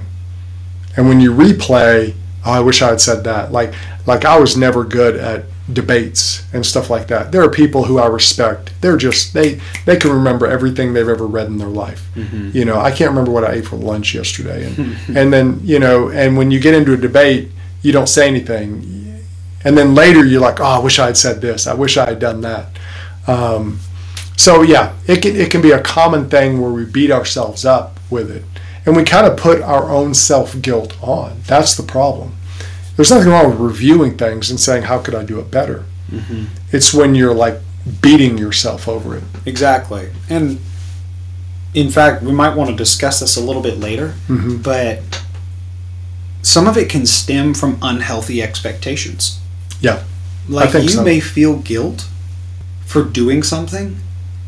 And 0.98 1.08
when 1.08 1.22
you 1.22 1.32
replay, 1.32 2.16
oh, 2.46 2.52
I 2.52 2.60
wish 2.60 2.82
I 2.82 2.90
had 2.90 3.02
said 3.02 3.24
that. 3.26 3.52
Like, 3.52 3.74
like 4.06 4.26
I 4.26 4.40
was 4.40 4.58
never 4.58 4.84
good 4.84 5.16
at 5.16 5.46
debates 5.74 6.44
and 6.54 6.66
stuff 6.66 6.90
like 6.90 7.08
that. 7.08 7.32
There 7.32 7.42
are 7.44 7.50
people 7.50 7.84
who 7.86 8.00
I 8.00 8.08
respect. 8.08 8.72
They're 8.82 8.98
just 8.98 9.34
they 9.34 9.60
they 9.86 9.98
can 9.98 10.12
remember 10.12 10.48
everything 10.48 10.94
they've 10.94 11.08
ever 11.08 11.28
read 11.28 11.48
in 11.48 11.58
their 11.58 11.68
life. 11.68 12.08
You 12.56 12.66
know, 12.66 12.80
I 12.80 12.92
can't 12.92 13.10
remember 13.10 13.32
what 13.32 13.44
I 13.44 13.54
ate 13.54 13.68
for 13.68 13.76
lunch 13.76 14.14
yesterday, 14.16 14.66
and 14.66 14.98
and 15.18 15.34
then 15.34 15.60
you 15.64 15.80
know, 15.80 16.10
and 16.10 16.38
when 16.38 16.52
you 16.52 16.60
get 16.60 16.74
into 16.74 16.94
a 16.94 16.98
debate, 16.98 17.50
you 17.82 17.92
don't 17.92 18.10
say 18.10 18.28
anything, 18.28 19.22
and 19.64 19.78
then 19.78 19.96
later 19.96 20.26
you're 20.26 20.42
like, 20.42 20.60
oh, 20.60 20.66
I 20.66 20.80
wish 20.80 21.00
I 21.00 21.08
had 21.08 21.18
said 21.18 21.42
this. 21.42 21.68
I 21.68 21.74
wish 21.74 21.98
I 21.98 22.06
had 22.06 22.20
done 22.20 22.42
that. 22.42 22.68
Um, 23.28 23.80
so 24.36 24.62
yeah, 24.62 24.94
it 25.06 25.22
can 25.22 25.36
it 25.36 25.52
can 25.52 25.62
be 25.62 25.72
a 25.72 25.82
common 25.82 26.30
thing 26.30 26.62
where 26.62 26.72
we 26.72 26.86
beat 26.86 27.12
ourselves 27.12 27.66
up 27.66 28.00
with 28.10 28.32
it, 28.32 28.44
and 28.86 28.96
we 28.96 29.04
kind 29.04 29.28
of 29.28 29.38
put 29.38 29.62
our 29.62 29.90
own 29.90 30.14
self 30.14 30.60
guilt 30.62 30.98
on. 31.04 31.42
That's 31.46 31.76
the 31.76 31.84
problem. 31.84 32.34
There's 33.00 33.12
nothing 33.12 33.30
wrong 33.32 33.50
with 33.52 33.60
reviewing 33.62 34.18
things 34.18 34.50
and 34.50 34.60
saying, 34.60 34.84
how 34.84 35.00
could 35.00 35.16
I 35.16 35.24
do 35.24 35.40
it 35.40 35.50
better? 35.50 35.86
It's 36.74 36.94
when 36.94 37.16
you're 37.16 37.34
like 37.34 37.56
beating 38.02 38.38
yourself 38.38 38.90
over 38.90 39.16
it. 39.16 39.24
Exactly. 39.46 40.10
And 40.30 40.60
in 41.74 41.90
fact, 41.92 42.24
we 42.24 42.34
might 42.34 42.58
want 42.58 42.70
to 42.72 42.76
discuss 42.76 43.22
this 43.22 43.38
a 43.38 43.42
little 43.42 43.62
bit 43.62 43.80
later, 43.80 44.16
Mhm. 44.28 44.62
but 44.62 45.00
some 46.42 46.68
of 46.68 46.76
it 46.78 46.90
can 46.90 47.06
stem 47.06 47.54
from 47.54 47.78
unhealthy 47.82 48.44
expectations. 48.44 49.40
Yeah, 49.80 50.00
Like 50.50 50.74
you 50.74 50.90
so. 50.90 51.02
may 51.02 51.22
feel 51.22 51.56
guilt 51.56 52.04
for 52.86 53.02
doing 53.06 53.44
something 53.44 53.96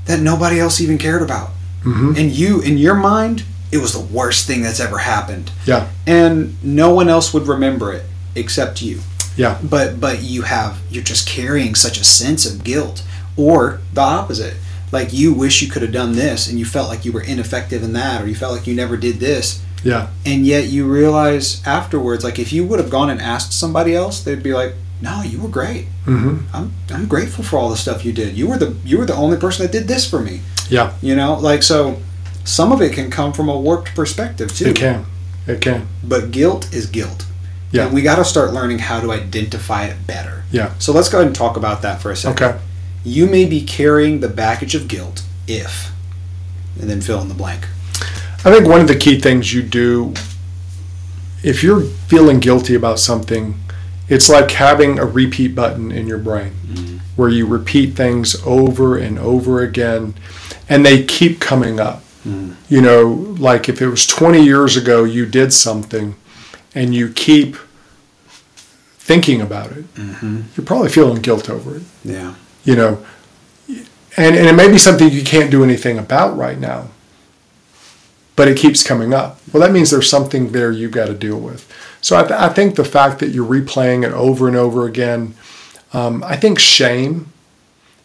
that 0.07 0.19
nobody 0.19 0.59
else 0.59 0.81
even 0.81 0.97
cared 0.97 1.21
about. 1.21 1.51
hmm 1.83 2.15
And 2.17 2.29
you 2.33 2.59
in 2.59 2.77
your 2.77 2.95
mind, 2.95 3.43
it 3.71 3.77
was 3.77 3.93
the 3.93 3.99
worst 4.01 4.45
thing 4.45 4.61
that's 4.61 4.81
ever 4.81 4.97
happened. 4.97 5.51
Yeah. 5.65 5.85
And 6.05 6.57
no 6.61 6.89
one 6.93 7.07
else 7.07 7.33
would 7.33 7.47
remember 7.47 7.93
it 7.93 8.03
except 8.35 8.81
you. 8.81 8.99
Yeah. 9.37 9.59
But 9.63 9.99
but 9.99 10.21
you 10.21 10.41
have 10.43 10.79
you're 10.89 11.03
just 11.03 11.27
carrying 11.27 11.75
such 11.75 11.99
a 11.99 12.03
sense 12.03 12.45
of 12.45 12.63
guilt 12.63 13.03
or 13.37 13.79
the 13.93 14.01
opposite. 14.01 14.55
Like 14.91 15.13
you 15.13 15.33
wish 15.33 15.61
you 15.61 15.69
could 15.69 15.81
have 15.83 15.93
done 15.93 16.13
this 16.13 16.47
and 16.49 16.59
you 16.59 16.65
felt 16.65 16.89
like 16.89 17.05
you 17.05 17.11
were 17.13 17.21
ineffective 17.23 17.81
in 17.81 17.93
that 17.93 18.21
or 18.21 18.27
you 18.27 18.35
felt 18.35 18.53
like 18.53 18.67
you 18.67 18.75
never 18.75 18.97
did 18.97 19.21
this 19.21 19.63
Yeah. 19.83 20.09
and 20.25 20.45
yet 20.45 20.65
you 20.65 20.85
realize 20.85 21.65
afterwards 21.65 22.23
like 22.25 22.37
if 22.39 22.51
you 22.51 22.65
would 22.65 22.79
have 22.79 22.89
gone 22.89 23.09
and 23.09 23.21
asked 23.21 23.53
somebody 23.53 23.95
else 23.95 24.21
they'd 24.21 24.43
be 24.43 24.53
like 24.53 24.73
no 25.01 25.21
you 25.23 25.39
were 25.39 25.47
great 25.47 25.85
hmm 26.03 26.39
i'm 26.53 26.73
i'm 26.93 27.07
grateful 27.07 27.41
for 27.43 27.57
all 27.57 27.69
the 27.69 27.77
stuff 27.77 28.03
you 28.03 28.11
did 28.11 28.37
you 28.37 28.47
were 28.49 28.57
the 28.57 28.75
you 28.83 28.97
were 28.97 29.05
the 29.05 29.15
only 29.15 29.37
person 29.37 29.65
that 29.65 29.71
did 29.71 29.87
this 29.87 30.07
for 30.09 30.19
me 30.19 30.41
Yeah. 30.69 30.91
you 31.01 31.15
know 31.15 31.35
like 31.39 31.63
so 31.63 32.01
some 32.43 32.73
of 32.73 32.81
it 32.81 32.91
can 32.93 33.09
come 33.09 33.31
from 33.31 33.47
a 33.47 33.57
warped 33.57 33.95
perspective 33.95 34.53
too 34.53 34.65
It 34.71 34.75
can. 34.75 35.05
It 35.47 35.61
can. 35.61 35.87
but 36.03 36.31
guilt 36.31 36.67
is 36.73 36.85
guilt 36.85 37.25
Yeah. 37.71 37.85
And 37.85 37.93
we 37.93 38.01
got 38.01 38.17
to 38.17 38.25
start 38.25 38.53
learning 38.53 38.79
how 38.79 38.99
to 38.99 39.11
identify 39.11 39.85
it 39.85 40.05
better. 40.05 40.43
Yeah. 40.51 40.77
So 40.79 40.91
let's 40.91 41.09
go 41.09 41.19
ahead 41.19 41.27
and 41.27 41.35
talk 41.35 41.57
about 41.57 41.81
that 41.83 42.01
for 42.01 42.11
a 42.11 42.15
second. 42.15 42.43
Okay. 42.43 42.59
You 43.03 43.25
may 43.25 43.45
be 43.45 43.63
carrying 43.63 44.19
the 44.19 44.27
baggage 44.27 44.75
of 44.75 44.87
guilt 44.87 45.23
if, 45.47 45.91
and 46.79 46.89
then 46.89 47.01
fill 47.01 47.21
in 47.21 47.29
the 47.29 47.33
blank. 47.33 47.67
I 48.43 48.51
think 48.51 48.67
one 48.67 48.81
of 48.81 48.87
the 48.87 48.95
key 48.95 49.19
things 49.19 49.53
you 49.53 49.61
do, 49.63 50.13
if 51.43 51.63
you're 51.63 51.81
feeling 51.81 52.39
guilty 52.39 52.75
about 52.75 52.99
something, 52.99 53.55
it's 54.09 54.29
like 54.29 54.51
having 54.51 54.99
a 54.99 55.05
repeat 55.05 55.55
button 55.55 55.91
in 55.91 56.07
your 56.07 56.17
brain 56.17 56.53
mm-hmm. 56.65 56.97
where 57.15 57.29
you 57.29 57.45
repeat 57.45 57.95
things 57.95 58.35
over 58.45 58.97
and 58.97 59.17
over 59.17 59.61
again 59.61 60.15
and 60.67 60.85
they 60.85 61.03
keep 61.03 61.39
coming 61.39 61.79
up. 61.79 62.03
Mm-hmm. 62.25 62.53
You 62.67 62.81
know, 62.81 63.05
like 63.39 63.69
if 63.69 63.81
it 63.81 63.87
was 63.87 64.05
20 64.05 64.43
years 64.43 64.75
ago 64.75 65.03
you 65.03 65.25
did 65.25 65.53
something 65.53 66.15
and 66.73 66.93
you 66.95 67.09
keep 67.11 67.55
thinking 68.97 69.41
about 69.41 69.71
it, 69.71 69.85
you're 70.55 70.65
probably 70.65 70.89
feeling 70.89 71.21
guilt 71.21 71.49
over 71.49 71.75
it 71.77 71.83
Yeah. 72.03 72.35
you 72.63 72.75
know 72.75 73.03
and, 74.17 74.35
and 74.35 74.47
it 74.47 74.53
may 74.55 74.69
be 74.69 74.77
something 74.77 75.09
you 75.09 75.23
can't 75.23 75.49
do 75.51 75.63
anything 75.63 75.97
about 75.97 76.37
right 76.37 76.59
now 76.59 76.89
but 78.35 78.47
it 78.47 78.57
keeps 78.57 78.83
coming 78.83 79.13
up 79.13 79.39
well 79.51 79.61
that 79.61 79.71
means 79.73 79.89
there's 79.91 80.09
something 80.09 80.51
there 80.51 80.71
you've 80.71 80.91
got 80.91 81.07
to 81.07 81.13
deal 81.13 81.39
with 81.39 81.69
so 81.99 82.15
i, 82.15 82.21
th- 82.21 82.31
I 82.39 82.49
think 82.49 82.75
the 82.75 82.85
fact 82.85 83.19
that 83.19 83.29
you're 83.29 83.45
replaying 83.47 84.05
it 84.05 84.13
over 84.13 84.47
and 84.47 84.55
over 84.55 84.85
again 84.85 85.33
um, 85.93 86.23
i 86.23 86.35
think 86.37 86.59
shame 86.59 87.31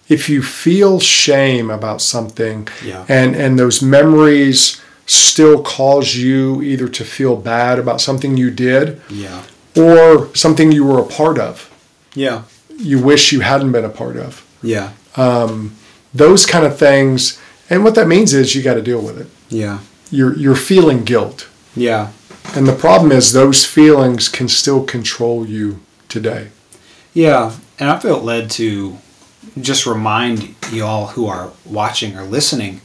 if 0.08 0.28
you 0.28 0.42
feel 0.42 0.98
shame 0.98 1.70
about 1.70 2.00
something 2.00 2.66
Yeah. 2.84 3.04
and 3.08 3.36
and 3.36 3.58
those 3.58 3.82
memories 3.82 4.80
still 5.06 5.62
cause 5.62 6.16
you 6.16 6.60
either 6.62 6.88
to 6.88 7.04
feel 7.04 7.36
bad 7.36 7.78
about 7.78 8.00
something 8.00 8.36
you 8.36 8.50
did 8.50 9.00
Yeah. 9.08 9.42
or 9.76 10.28
something 10.34 10.72
you 10.72 10.84
were 10.84 10.98
a 10.98 11.04
part 11.04 11.38
of 11.38 11.70
Yeah. 12.14 12.42
you 12.78 12.98
wish 12.98 13.32
you 13.32 13.40
hadn't 13.40 13.72
been 13.72 13.84
a 13.84 13.88
part 13.88 14.16
of 14.16 14.42
Yeah. 14.62 14.90
Um, 15.16 15.72
those 16.12 16.44
kind 16.46 16.64
of 16.66 16.76
things. 16.78 17.38
And 17.70 17.84
what 17.84 17.94
that 17.94 18.08
means 18.08 18.32
is 18.34 18.54
you 18.54 18.62
got 18.62 18.74
to 18.74 18.82
deal 18.82 19.00
with 19.00 19.18
it. 19.18 19.28
Yeah. 19.48 19.78
You're 20.10 20.36
you're 20.36 20.56
feeling 20.56 21.04
guilt, 21.04 21.46
Yeah. 21.74 22.08
and 22.54 22.66
the 22.66 22.72
problem 22.72 23.10
is 23.12 23.32
those 23.32 23.64
feelings 23.64 24.28
can 24.28 24.48
still 24.48 24.82
control 24.84 25.46
you 25.46 25.80
today. 26.08 26.48
Yeah. 27.14 27.52
And 27.78 27.90
I 27.90 27.98
felt 27.98 28.24
led 28.24 28.50
to 28.52 28.98
just 29.60 29.86
remind 29.86 30.54
you 30.72 30.84
all 30.84 31.08
who 31.08 31.26
are 31.26 31.50
watching 31.64 32.16
or 32.16 32.24
listening 32.24 32.80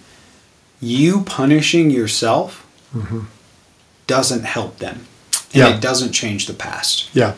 you 0.82 1.22
punishing 1.22 1.90
yourself 1.92 2.66
doesn't 4.08 4.44
help 4.44 4.78
them. 4.80 5.06
And 5.54 5.60
Yeah. 5.64 5.70
it 5.76 5.82
doesn't 5.82 6.12
change 6.14 6.46
the 6.48 6.54
past. 6.54 7.06
Yeah, 7.14 7.34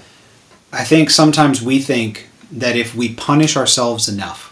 I 0.72 0.84
think 0.84 1.10
sometimes 1.10 1.62
we 1.62 1.80
think 1.80 2.28
that 2.52 2.76
if 2.76 2.96
we 2.96 3.10
punish 3.10 3.56
ourselves 3.58 4.08
enough 4.08 4.52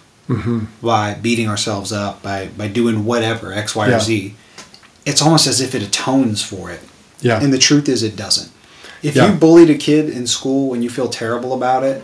by 0.81 1.13
beating 1.15 1.48
ourselves 1.50 1.91
up, 1.91 2.21
by, 2.24 2.48
by 2.57 2.67
doing 2.67 3.03
whatever, 3.05 3.51
X, 3.53 3.75
Y, 3.75 3.89
Yeah. 3.89 3.98
or 3.98 4.00
Z, 4.00 4.33
it's 5.05 5.21
almost 5.21 5.45
as 5.48 5.60
if 5.62 5.75
it 5.75 5.81
atones 5.83 6.41
for 6.41 6.71
it. 6.71 6.81
yeah, 7.21 7.39
And 7.39 7.51
the 7.53 7.57
truth 7.60 7.88
is, 7.89 8.01
it 8.01 8.15
doesn't. 8.15 8.50
If 9.03 9.15
Yeah. 9.15 9.27
you 9.27 9.33
bullied 9.33 9.69
a 9.69 9.75
kid 9.75 10.10
in 10.10 10.25
school 10.27 10.74
and 10.74 10.83
you 10.83 10.89
feel 10.89 11.07
terrible 11.10 11.53
about 11.53 11.83
it, 11.83 12.03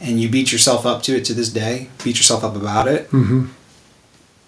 and 0.00 0.20
you 0.20 0.28
beat 0.28 0.52
yourself 0.52 0.84
up 0.86 1.02
to 1.04 1.16
it 1.16 1.24
to 1.26 1.34
this 1.34 1.48
day, 1.48 1.88
beat 2.04 2.16
yourself 2.18 2.44
up 2.44 2.54
about 2.54 2.86
it, 2.86 3.08
hmm 3.10 3.46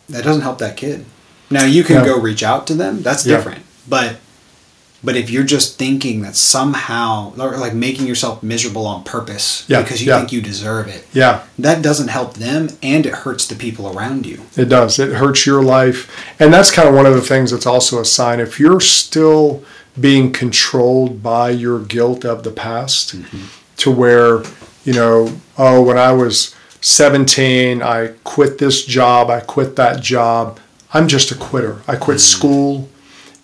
that 0.09 0.23
doesn't 0.23 0.43
help 0.43 0.59
that 0.59 0.77
kid. 0.77 1.05
Now 1.51 1.65
you 1.65 1.85
can 1.85 1.97
Yeah. 1.97 2.05
go 2.05 2.19
reach 2.19 2.43
out 2.43 2.67
to 2.69 2.75
them. 2.75 3.03
That's 3.03 3.25
Yeah. 3.25 3.37
different. 3.37 3.63
But 3.89 4.17
but 5.05 5.15
if 5.15 5.31
you're 5.31 5.45
just 5.45 5.79
thinking 5.79 6.23
that 6.23 6.35
somehow, 6.35 7.33
or 7.39 7.57
like 7.59 7.75
making 7.75 8.09
yourself 8.09 8.43
miserable 8.43 8.87
on 8.87 9.05
purpose 9.05 9.63
Yeah, 9.69 9.83
because 9.83 10.03
you 10.03 10.11
think 10.11 10.33
you 10.33 10.41
deserve 10.41 10.89
it, 10.89 11.07
yeah. 11.13 11.41
that 11.61 11.81
doesn't 11.81 12.09
help 12.09 12.35
them, 12.39 12.71
and 12.83 13.07
it 13.07 13.13
hurts 13.13 13.47
the 13.47 13.55
people 13.55 13.97
around 13.97 14.27
you. 14.27 14.41
It 14.57 14.69
does. 14.69 14.99
It 14.99 15.13
hurts 15.13 15.47
your 15.47 15.63
life, 15.63 16.11
and 16.41 16.53
that's 16.53 16.73
kind 16.73 16.89
of 16.89 16.95
one 16.95 17.07
of 17.07 17.15
the 17.15 17.21
things 17.21 17.53
that's 17.53 17.67
also 17.67 18.01
a 18.01 18.05
sign. 18.05 18.41
If 18.41 18.59
you're 18.59 18.81
still 18.81 19.63
being 20.01 20.33
controlled 20.33 21.23
by 21.23 21.51
your 21.51 21.79
guilt 21.79 22.25
of 22.25 22.43
the 22.43 22.51
past, 22.51 23.15
mm-hmm. 23.17 23.45
to 23.77 23.91
where 23.93 24.43
you 24.87 24.93
know, 24.93 25.41
oh, 25.59 25.83
when 25.83 25.99
I 25.99 26.13
was 26.13 26.55
17, 26.81 27.83
I 27.83 28.13
quit 28.25 28.59
this 28.59 28.85
job, 28.85 29.29
I 29.31 29.41
quit 29.41 29.77
that 29.77 30.01
job. 30.01 30.61
I'm 30.93 31.09
just 31.09 31.31
a 31.31 31.35
quitter. 31.35 31.83
I 31.89 31.97
quit 31.97 32.21
school, 32.21 32.89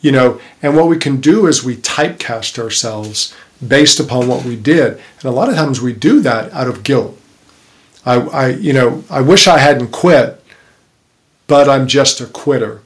you 0.00 0.12
know. 0.12 0.40
And 0.62 0.76
what 0.76 0.88
we 0.88 0.96
can 0.96 1.20
do 1.20 1.46
is 1.46 1.64
we 1.64 1.76
typecast 1.76 2.58
ourselves 2.58 3.34
based 3.66 4.00
upon 4.00 4.28
what 4.28 4.44
we 4.44 4.56
did, 4.56 4.94
and 4.94 5.24
a 5.24 5.30
lot 5.30 5.48
of 5.48 5.54
times 5.54 5.80
we 5.80 5.92
do 5.92 6.20
that 6.20 6.52
out 6.52 6.68
of 6.68 6.82
guilt. 6.82 7.18
I, 8.04 8.14
I 8.20 8.48
you 8.48 8.72
know, 8.72 9.04
I 9.10 9.20
wish 9.20 9.46
I 9.46 9.58
hadn't 9.58 9.92
quit, 9.92 10.42
but 11.46 11.68
I'm 11.68 11.86
just 11.86 12.20
a 12.20 12.26
quitter, 12.26 12.80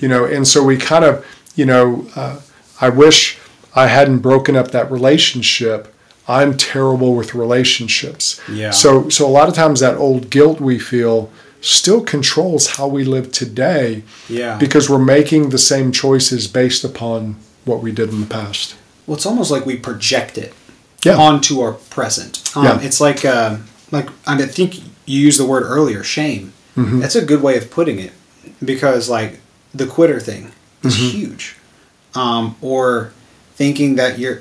you 0.00 0.08
know. 0.08 0.24
And 0.24 0.46
so 0.46 0.64
we 0.64 0.76
kind 0.76 1.04
of, 1.04 1.24
you 1.54 1.66
know, 1.66 2.06
uh, 2.16 2.40
I 2.80 2.88
wish 2.88 3.38
I 3.74 3.86
hadn't 3.86 4.20
broken 4.20 4.56
up 4.56 4.70
that 4.70 4.90
relationship. 4.90 5.94
I'm 6.26 6.56
terrible 6.56 7.14
with 7.14 7.34
relationships. 7.34 8.40
Yeah. 8.50 8.70
So 8.70 9.08
so 9.08 9.26
a 9.26 9.30
lot 9.30 9.48
of 9.48 9.54
times 9.54 9.80
that 9.80 9.96
old 9.96 10.30
guilt 10.30 10.60
we 10.60 10.78
feel 10.78 11.30
still 11.60 12.00
controls 12.02 12.76
how 12.76 12.86
we 12.86 13.04
live 13.04 13.32
today 13.32 14.02
Yeah. 14.28 14.56
because 14.58 14.88
we're 14.88 14.98
making 14.98 15.50
the 15.50 15.58
same 15.58 15.90
choices 15.92 16.46
based 16.46 16.84
upon 16.84 17.36
what 17.64 17.82
we 17.82 17.90
did 17.92 18.10
in 18.10 18.20
the 18.20 18.26
past. 18.26 18.74
Well, 19.06 19.16
it's 19.16 19.26
almost 19.26 19.50
like 19.50 19.66
we 19.66 19.76
project 19.76 20.38
it 20.38 20.54
Yeah. 21.04 21.16
onto 21.16 21.60
our 21.60 21.72
present. 21.72 22.42
Um, 22.54 22.64
Yeah. 22.64 22.80
It's 22.80 23.00
like, 23.00 23.24
um 23.24 23.64
like 23.90 24.08
I 24.26 24.34
mean, 24.36 24.44
I 24.44 24.50
think 24.50 24.76
you 25.06 25.20
used 25.20 25.40
the 25.40 25.46
word 25.46 25.62
earlier, 25.64 26.02
shame. 26.04 26.52
Mm-hmm. 26.76 27.00
That's 27.00 27.16
a 27.16 27.24
good 27.24 27.42
way 27.42 27.56
of 27.56 27.70
putting 27.70 27.98
it 27.98 28.12
because, 28.64 29.08
like, 29.08 29.40
the 29.74 29.86
quitter 29.86 30.20
thing 30.20 30.52
is 30.84 30.94
Mm-hmm. 30.94 31.16
huge. 31.18 31.56
Um, 32.14 32.54
or 32.60 33.12
thinking 33.56 33.96
that 33.96 34.18
you're 34.18 34.40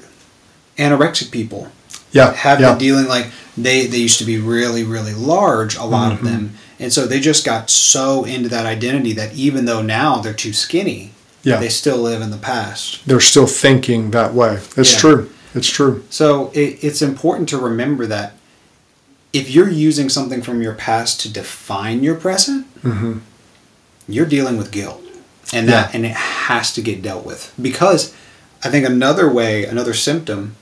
anorexic 0.77 1.31
people 1.31 1.69
Yeah. 2.11 2.33
have 2.33 2.59
yeah. 2.59 2.69
been 2.69 2.77
dealing 2.77 3.07
like 3.07 3.27
they 3.57 3.87
they 3.87 3.97
used 3.97 4.19
to 4.19 4.25
be 4.25 4.37
really 4.37 4.83
really 4.83 5.13
large 5.13 5.75
a 5.75 5.83
lot 5.83 6.11
Mm-hmm. 6.13 6.25
of 6.25 6.31
them 6.31 6.53
and 6.79 6.93
so 6.93 7.05
they 7.07 7.19
just 7.19 7.45
got 7.45 7.69
so 7.69 8.23
into 8.23 8.49
that 8.49 8.65
identity 8.65 9.13
that 9.13 9.33
even 9.33 9.65
though 9.65 9.81
now 9.81 10.17
they're 10.19 10.33
too 10.33 10.53
skinny 10.53 11.11
Yeah. 11.43 11.57
they 11.59 11.69
still 11.69 11.97
live 11.97 12.21
in 12.21 12.29
the 12.31 12.37
past 12.37 12.99
They're 13.07 13.19
still 13.19 13.47
thinking 13.47 14.11
that 14.11 14.33
way. 14.33 14.59
It's 14.75 14.93
Yeah. 14.93 14.99
true. 14.99 15.29
It's 15.55 15.69
true. 15.69 16.03
so 16.09 16.51
it, 16.53 16.77
it's 16.83 17.01
important 17.01 17.49
to 17.49 17.57
remember 17.57 18.05
that 18.07 18.33
if 19.33 19.49
you're 19.49 19.69
using 19.69 20.09
something 20.09 20.41
from 20.41 20.61
your 20.61 20.73
past 20.73 21.19
to 21.21 21.29
define 21.29 22.03
your 22.03 22.15
present 22.15 22.65
Mhm. 22.83 23.21
you're 24.07 24.25
dealing 24.25 24.57
with 24.57 24.71
guilt 24.71 25.01
and 25.53 25.67
that 25.67 25.89
Yeah. 25.89 25.95
and 25.95 26.05
it 26.05 26.15
has 26.15 26.71
to 26.73 26.81
get 26.81 27.01
dealt 27.01 27.25
with 27.25 27.51
because 27.61 28.11
i 28.63 28.69
think 28.69 28.85
another 28.85 29.27
way 29.29 29.65
another 29.65 29.93
symptom 29.93 30.55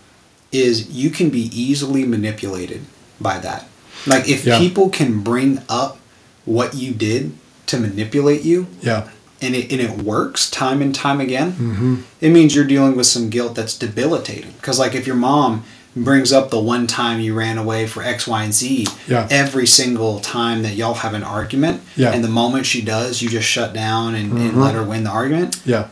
is 0.52 0.88
you 0.90 1.10
can 1.10 1.30
be 1.30 1.50
easily 1.54 2.06
manipulated 2.06 2.82
by 3.20 3.38
that 3.40 3.68
like 4.08 4.28
if 4.30 4.46
Yeah. 4.46 4.60
people 4.60 4.90
can 4.90 5.20
bring 5.22 5.62
up 5.68 5.98
what 6.46 6.74
you 6.76 6.94
did 6.94 7.32
to 7.68 7.78
manipulate 7.80 8.44
you 8.44 8.68
Yeah. 8.82 9.10
and 9.42 9.56
it, 9.56 9.72
and 9.72 9.82
it 9.82 10.02
works 10.04 10.50
time 10.50 10.82
and 10.82 10.94
time 10.94 11.20
again 11.20 11.52
hmm 11.52 11.96
it 12.22 12.30
means 12.30 12.56
you're 12.56 12.66
dealing 12.66 12.96
with 12.96 13.06
some 13.08 13.30
guilt 13.30 13.56
that's 13.56 13.78
debilitating. 13.78 14.54
Because, 14.60 14.80
like, 14.80 14.96
if 14.96 15.06
your 15.06 15.16
mom 15.16 15.64
brings 15.96 16.34
up 16.34 16.50
the 16.50 16.60
one 16.60 16.88
time 16.88 17.20
you 17.22 17.34
ran 17.34 17.58
away 17.58 17.88
for 17.88 18.04
X, 18.04 18.28
Y, 18.28 18.44
and 18.44 18.54
Z, 18.54 18.88
Yeah. 19.08 19.28
every 19.30 19.66
single 19.68 20.20
time 20.20 20.62
that 20.64 20.76
y'all 20.76 20.96
have 20.96 21.14
an 21.14 21.24
argument, 21.24 21.82
Yeah. 21.96 22.12
and 22.12 22.24
the 22.24 22.28
moment 22.30 22.66
she 22.66 22.82
does, 22.82 23.22
you 23.22 23.30
just 23.30 23.48
shut 23.48 23.74
down 23.74 24.14
and, 24.16 24.32
and 24.34 24.54
Mhm. 24.54 24.62
let 24.64 24.74
her 24.76 24.84
win 24.84 25.04
the 25.04 25.10
argument. 25.12 25.58
Yeah. 25.66 25.86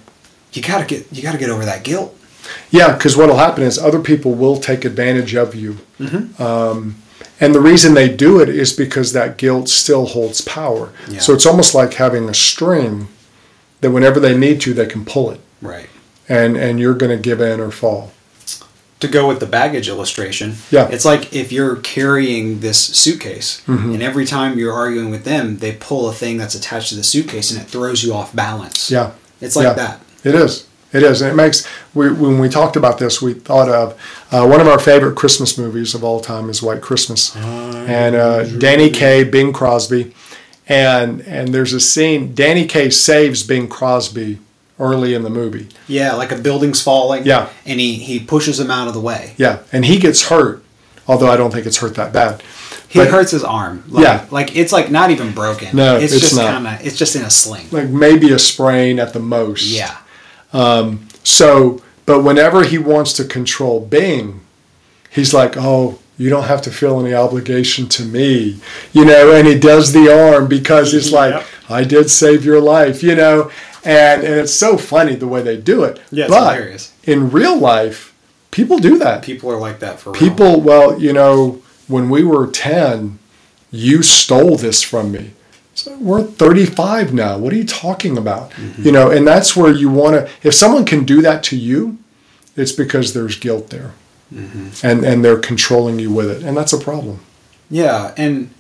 You 0.53 0.62
gotta 0.62 0.86
get 0.86 1.07
you 1.12 1.22
gotta 1.24 1.38
get 1.38 1.50
over 1.50 1.65
that 1.65 1.83
guilt. 1.83 2.15
Yeah, 2.72 2.91
because 2.93 3.15
what 3.15 3.29
will 3.29 3.38
happen 3.38 3.63
is 3.63 3.77
other 3.79 4.00
people 4.00 4.33
will 4.33 4.57
take 4.57 4.83
advantage 4.86 5.33
of 5.36 5.55
you. 5.55 5.77
Mm-hmm. 6.01 6.41
Um, 6.43 6.95
and 7.40 7.54
the 7.54 7.60
reason 7.60 7.94
they 7.94 8.10
do 8.10 8.40
it 8.40 8.50
is 8.50 8.74
because 8.74 9.13
that 9.13 9.38
guilt 9.38 9.68
still 9.70 10.06
holds 10.06 10.42
power. 10.42 10.92
Yeah. 11.10 11.20
So 11.20 11.34
it's 11.34 11.46
almost 11.46 11.74
like 11.75 11.94
having 11.96 12.30
a 12.30 12.34
string 12.34 13.08
that 13.82 13.92
whenever 13.92 14.20
they 14.20 14.38
need 14.38 14.62
to, 14.62 14.74
they 14.74 14.86
can 14.86 15.04
pull 15.06 15.32
it. 15.32 15.42
Right. 15.62 15.90
And, 16.30 16.56
and 16.56 16.80
you're 16.80 16.94
going 16.94 17.12
to 17.16 17.22
give 17.22 17.42
in 17.42 17.60
or 17.60 17.70
fall. 17.72 18.12
To 19.02 19.08
go 19.10 19.28
with 19.28 19.42
the 19.42 19.46
baggage 19.46 19.90
illustration, 19.90 20.56
Yeah. 20.72 20.88
it's 20.88 21.04
like 21.04 21.34
if 21.34 21.52
you're 21.52 21.75
carrying 21.78 22.62
this 22.62 22.78
suitcase, 22.80 23.62
Mhm. 23.68 23.96
and 23.96 24.02
every 24.02 24.25
time 24.25 24.58
you're 24.58 24.72
arguing 24.72 25.10
with 25.12 25.25
them, 25.25 25.58
they 25.58 25.74
pull 25.74 26.08
a 26.08 26.13
thing 26.13 26.38
that's 26.38 26.56
attached 26.56 26.90
to 26.90 26.96
the 26.96 27.04
suitcase, 27.04 27.52
and 27.52 27.60
it 27.60 27.68
throws 27.68 28.02
you 28.02 28.13
off 28.13 28.34
balance. 28.34 28.90
Yeah. 28.90 29.12
It's 29.42 29.58
like 29.58 29.66
Yeah. 29.66 29.74
that. 29.74 30.02
It 30.24 30.36
is. 30.36 30.63
It 30.93 31.03
is. 31.03 31.21
And 31.21 31.31
it 31.31 31.35
makes, 31.35 31.67
we, 31.93 32.12
when 32.13 32.38
we 32.39 32.50
talked 32.50 32.75
about 32.75 33.00
this, 33.00 33.21
we 33.21 33.33
thought 33.33 33.67
of 33.69 33.93
uh, 34.31 34.45
one 34.47 34.62
of 34.62 34.67
our 34.67 34.79
favorite 34.79 35.15
Christmas 35.15 35.57
movies 35.57 35.95
of 35.95 36.03
all 36.03 36.19
time 36.19 36.50
is 36.50 36.62
White 36.62 36.81
Christmas. 36.81 37.35
and 37.35 38.15
uh, 38.15 38.43
Danny 38.59 38.89
Kaye, 38.89 39.23
Bing 39.23 39.51
Crosby. 39.53 40.13
And, 40.67 41.21
and 41.21 41.50
there's 41.53 41.73
a 41.73 41.79
scene, 41.79 42.33
Danny 42.33 42.65
Kaye 42.65 42.89
saves 42.89 43.43
Bing 43.43 43.67
Crosby 43.67 44.39
early 44.79 45.13
in 45.13 45.23
the 45.23 45.29
movie. 45.29 45.67
Yeah, 45.88 46.13
like 46.13 46.31
a 46.31 46.38
building's 46.38 46.81
falling. 46.81 47.25
Yeah. 47.25 47.50
And 47.65 47.79
he, 47.79 47.95
he 47.95 48.19
pushes 48.19 48.59
him 48.59 48.71
out 48.71 48.88
of 48.88 48.93
the 48.93 49.01
way. 49.01 49.33
Yeah, 49.38 49.59
and 49.73 49.83
he 49.85 49.97
gets 50.00 50.29
hurt, 50.29 50.63
although 51.07 51.29
I 51.29 51.35
don't 51.38 51.51
think 51.51 51.65
it's 51.65 51.77
hurt 51.77 51.95
that 51.95 52.13
bad. 52.13 52.41
He 52.88 53.00
But- 53.00 53.09
hurts 53.09 53.31
his 53.31 53.43
arm. 53.43 53.83
Like, 53.89 54.03
Yeah. 54.03 54.25
Like 54.31 54.55
it's 54.55 54.71
like 54.71 54.89
not 54.91 55.09
even 55.09 55.33
broken. 55.33 55.75
No, 55.75 55.97
it's, 55.97 56.13
it's 56.13 56.21
just 56.29 56.39
kind 56.39 56.67
of 56.67 56.85
it's 56.85 56.95
just 56.97 57.15
in 57.15 57.23
a 57.23 57.29
sling. 57.29 57.65
Like 57.71 57.89
maybe 57.89 58.31
a 58.31 58.39
sprain 58.39 59.00
at 59.00 59.13
the 59.13 59.19
most. 59.19 59.63
Yeah. 59.65 59.97
Um, 60.53 61.07
so, 61.24 61.81
but 62.05 62.22
whenever 62.22 62.63
he 62.63 62.77
wants 62.77 63.13
to 63.13 63.25
control 63.25 63.79
Bing, 63.79 64.41
he's 65.10 65.33
like, 65.33 65.55
"Oh, 65.57 66.00
you 66.17 66.29
don't 66.29 66.43
have 66.43 66.62
to 66.63 66.72
feel 66.72 67.00
any 67.00 67.13
obligation 67.13 67.88
to 67.89 68.03
me," 68.05 68.60
you 68.91 69.05
know. 69.05 69.31
And 69.33 69.48
he 69.48 69.57
does 69.57 69.91
the 69.93 70.13
arm 70.13 70.48
because 70.48 70.91
he's 70.91 71.12
like, 71.12 71.33
Yep. 71.33 71.45
"I 71.69 71.83
did 71.83 72.10
save 72.12 72.45
your 72.45 72.62
life," 72.62 73.01
you 73.03 73.15
know. 73.15 73.51
And 73.83 74.24
and 74.24 74.36
it's 74.36 74.53
so 74.53 74.77
funny 74.77 75.15
the 75.15 75.27
way 75.27 75.41
they 75.41 75.57
do 75.57 75.83
it. 75.83 76.00
Yeah, 76.12 76.27
but 76.27 76.53
hilarious. 76.53 76.93
in 77.03 77.31
real 77.31 77.57
life, 77.57 78.13
people 78.51 78.77
do 78.77 78.98
that. 79.00 79.24
People 79.24 79.51
are 79.51 79.57
like 79.57 79.79
that 79.79 80.00
for 80.00 80.12
real. 80.12 80.19
People, 80.19 80.62
well, 80.62 81.00
you 81.00 81.12
know, 81.13 81.62
when 81.88 82.10
we 82.10 82.24
were 82.24 82.48
10, 82.48 83.19
you 83.72 84.01
stole 84.03 84.55
this 84.55 84.81
from 84.83 85.12
me. 85.12 85.31
So 85.75 85.98
we're 85.98 86.24
35 86.24 87.13
now. 87.13 87.38
What 87.38 87.51
are 87.53 87.56
you 87.56 87.65
talking 87.65 88.18
about? 88.18 88.51
Mm-hmm. 88.51 88.84
You 88.84 88.92
know, 88.92 89.10
and 89.12 89.27
that's 89.27 89.56
where 89.56 89.72
you 89.72 89.89
want 89.89 90.15
to, 90.15 90.30
if 90.48 90.53
someone 90.53 90.86
can 90.86 91.03
do 91.03 91.22
that 91.24 91.44
to 91.44 91.58
you, 91.58 91.98
it's 92.56 92.72
because 92.72 93.13
there's 93.13 93.38
guilt 93.39 93.70
there. 93.70 93.94
Mm-hmm. 94.34 94.86
And, 94.86 95.03
and 95.03 95.25
they're 95.25 95.39
controlling 95.39 96.00
you 96.00 96.12
with 96.12 96.30
it. 96.30 96.44
And 96.44 96.56
that's 96.56 96.74
a 96.74 96.77
problem. 96.80 97.20
Yeah, 97.70 98.13
and 98.18 98.51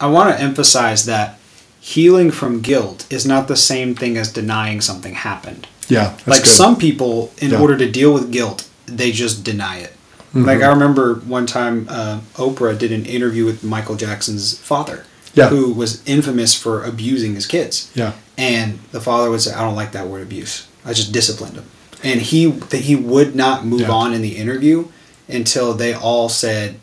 I 0.00 0.08
want 0.08 0.34
to 0.36 0.42
emphasize 0.42 1.06
that 1.06 1.38
healing 1.80 2.30
from 2.30 2.60
guilt 2.60 3.06
is 3.10 3.24
not 3.26 3.46
the 3.46 3.56
same 3.56 3.94
thing 3.94 4.16
as 4.16 4.32
denying 4.32 4.80
something 4.80 5.14
happened. 5.14 5.68
Yeah. 5.88 6.10
That's 6.10 6.26
like 6.26 6.42
good. 6.42 6.48
some 6.48 6.76
people, 6.76 7.32
in 7.38 7.50
Yeah. 7.50 7.60
order 7.60 7.76
to 7.76 7.90
deal 7.90 8.12
with 8.12 8.32
guilt, 8.32 8.68
they 8.86 9.12
just 9.12 9.44
deny 9.44 9.78
it. 9.78 9.92
Mm-hmm. 10.30 10.44
Like 10.44 10.62
I 10.62 10.68
remember 10.68 11.16
one 11.16 11.46
time, 11.46 11.86
uh, 11.88 12.20
Oprah 12.34 12.76
did 12.76 12.90
an 12.90 13.06
interview 13.06 13.44
with 13.44 13.62
Michael 13.62 13.94
Jackson's 13.96 14.58
father, 14.58 15.04
Yeah. 15.34 15.48
who 15.48 15.72
was 15.72 16.00
infamous 16.06 16.54
for 16.54 16.84
abusing 16.84 17.34
his 17.34 17.46
kids. 17.46 17.90
Yeah. 17.94 18.12
And 18.38 18.78
the 18.92 19.00
father 19.00 19.30
would 19.30 19.40
say, 19.42 19.52
"I 19.52 19.60
don't 19.62 19.74
like 19.76 19.92
that 19.92 20.08
word 20.08 20.22
abuse. 20.22 20.64
I 20.84 20.92
just 20.92 21.12
disciplined 21.12 21.54
him." 21.56 21.64
And 22.02 22.20
he 22.20 22.46
that 22.46 22.82
he 22.82 22.94
would 22.96 23.34
not 23.34 23.64
move 23.66 23.82
Yeah. 23.82 23.90
on 23.90 24.12
in 24.14 24.22
the 24.22 24.36
interview 24.36 24.86
until 25.28 25.72
they 25.74 25.92
all 25.94 26.28
said, 26.28 26.76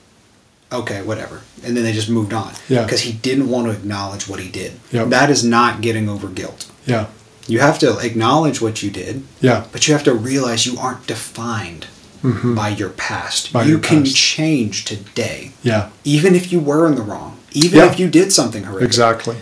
"Okay, 0.71 1.01
whatever," 1.01 1.41
and 1.63 1.75
then 1.77 1.83
they 1.83 1.93
just 1.93 2.09
moved 2.09 2.33
on. 2.33 2.51
Yeah. 2.69 2.83
Because 2.83 3.01
he 3.01 3.11
didn't 3.11 3.49
want 3.49 3.67
to 3.67 3.71
acknowledge 3.73 4.27
what 4.27 4.39
he 4.39 4.47
did. 4.49 4.73
Yep. 4.91 5.09
That 5.09 5.29
is 5.29 5.43
not 5.43 5.81
getting 5.81 6.09
over 6.09 6.27
guilt. 6.27 6.65
Yeah. 6.85 7.05
You 7.47 7.59
have 7.59 7.79
to 7.79 7.97
acknowledge 7.99 8.61
what 8.61 8.81
you 8.83 8.89
did, 8.89 9.23
Yeah. 9.41 9.63
but 9.71 9.87
you 9.87 9.93
have 9.93 10.03
to 10.05 10.13
realize 10.13 10.65
you 10.65 10.77
aren't 10.79 11.07
defined 11.07 11.87
by 12.23 12.69
your 12.69 12.89
past. 12.89 13.47
Mm-hmm. 13.47 13.53
By 13.57 13.63
you 13.63 13.69
your 13.71 13.79
can 13.79 14.03
past. 14.03 14.15
change 14.15 14.85
today, 14.85 15.51
Yeah. 15.63 15.87
even 16.03 16.35
if 16.35 16.51
you 16.51 16.59
were 16.59 16.87
in 16.87 16.95
the 16.95 17.01
wrong, 17.01 17.37
even 17.51 17.79
Yeah. 17.79 17.91
if 17.91 17.99
you 17.99 18.07
did 18.09 18.31
something 18.31 18.63
horrific. 18.63 18.87
Exactly. 18.87 19.37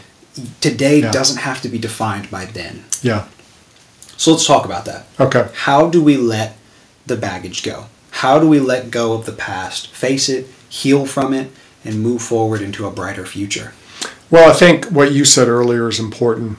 Today 0.62 1.00
Yeah. 1.02 1.12
doesn't 1.12 1.38
have 1.38 1.62
to 1.62 1.70
be 1.70 1.78
defined 1.78 2.30
by 2.32 2.46
then. 2.46 2.86
Yeah. 3.02 3.24
So 4.18 4.32
let's 4.32 4.46
talk 4.46 4.66
about 4.66 4.86
that. 4.86 5.08
Okay. 5.20 5.48
How 5.54 5.88
do 5.88 6.02
we 6.02 6.18
let 6.18 6.58
the 7.06 7.16
baggage 7.16 7.64
go? 7.64 7.86
How 8.12 8.40
do 8.40 8.48
we 8.48 8.60
let 8.60 8.92
go 8.92 9.14
of 9.14 9.26
the 9.26 9.32
past, 9.32 9.88
face 9.94 10.28
it, 10.30 10.48
heal 10.68 11.06
from 11.06 11.34
it, 11.34 11.52
and 11.86 12.02
move 12.02 12.22
forward 12.22 12.62
into 12.62 12.86
a 12.86 12.92
brighter 12.92 13.26
future? 13.26 13.74
Well, 14.30 14.50
I 14.50 14.54
think 14.54 14.86
what 14.88 15.12
you 15.12 15.26
said 15.26 15.48
earlier 15.48 15.88
is 15.90 16.00
important. 16.00 16.58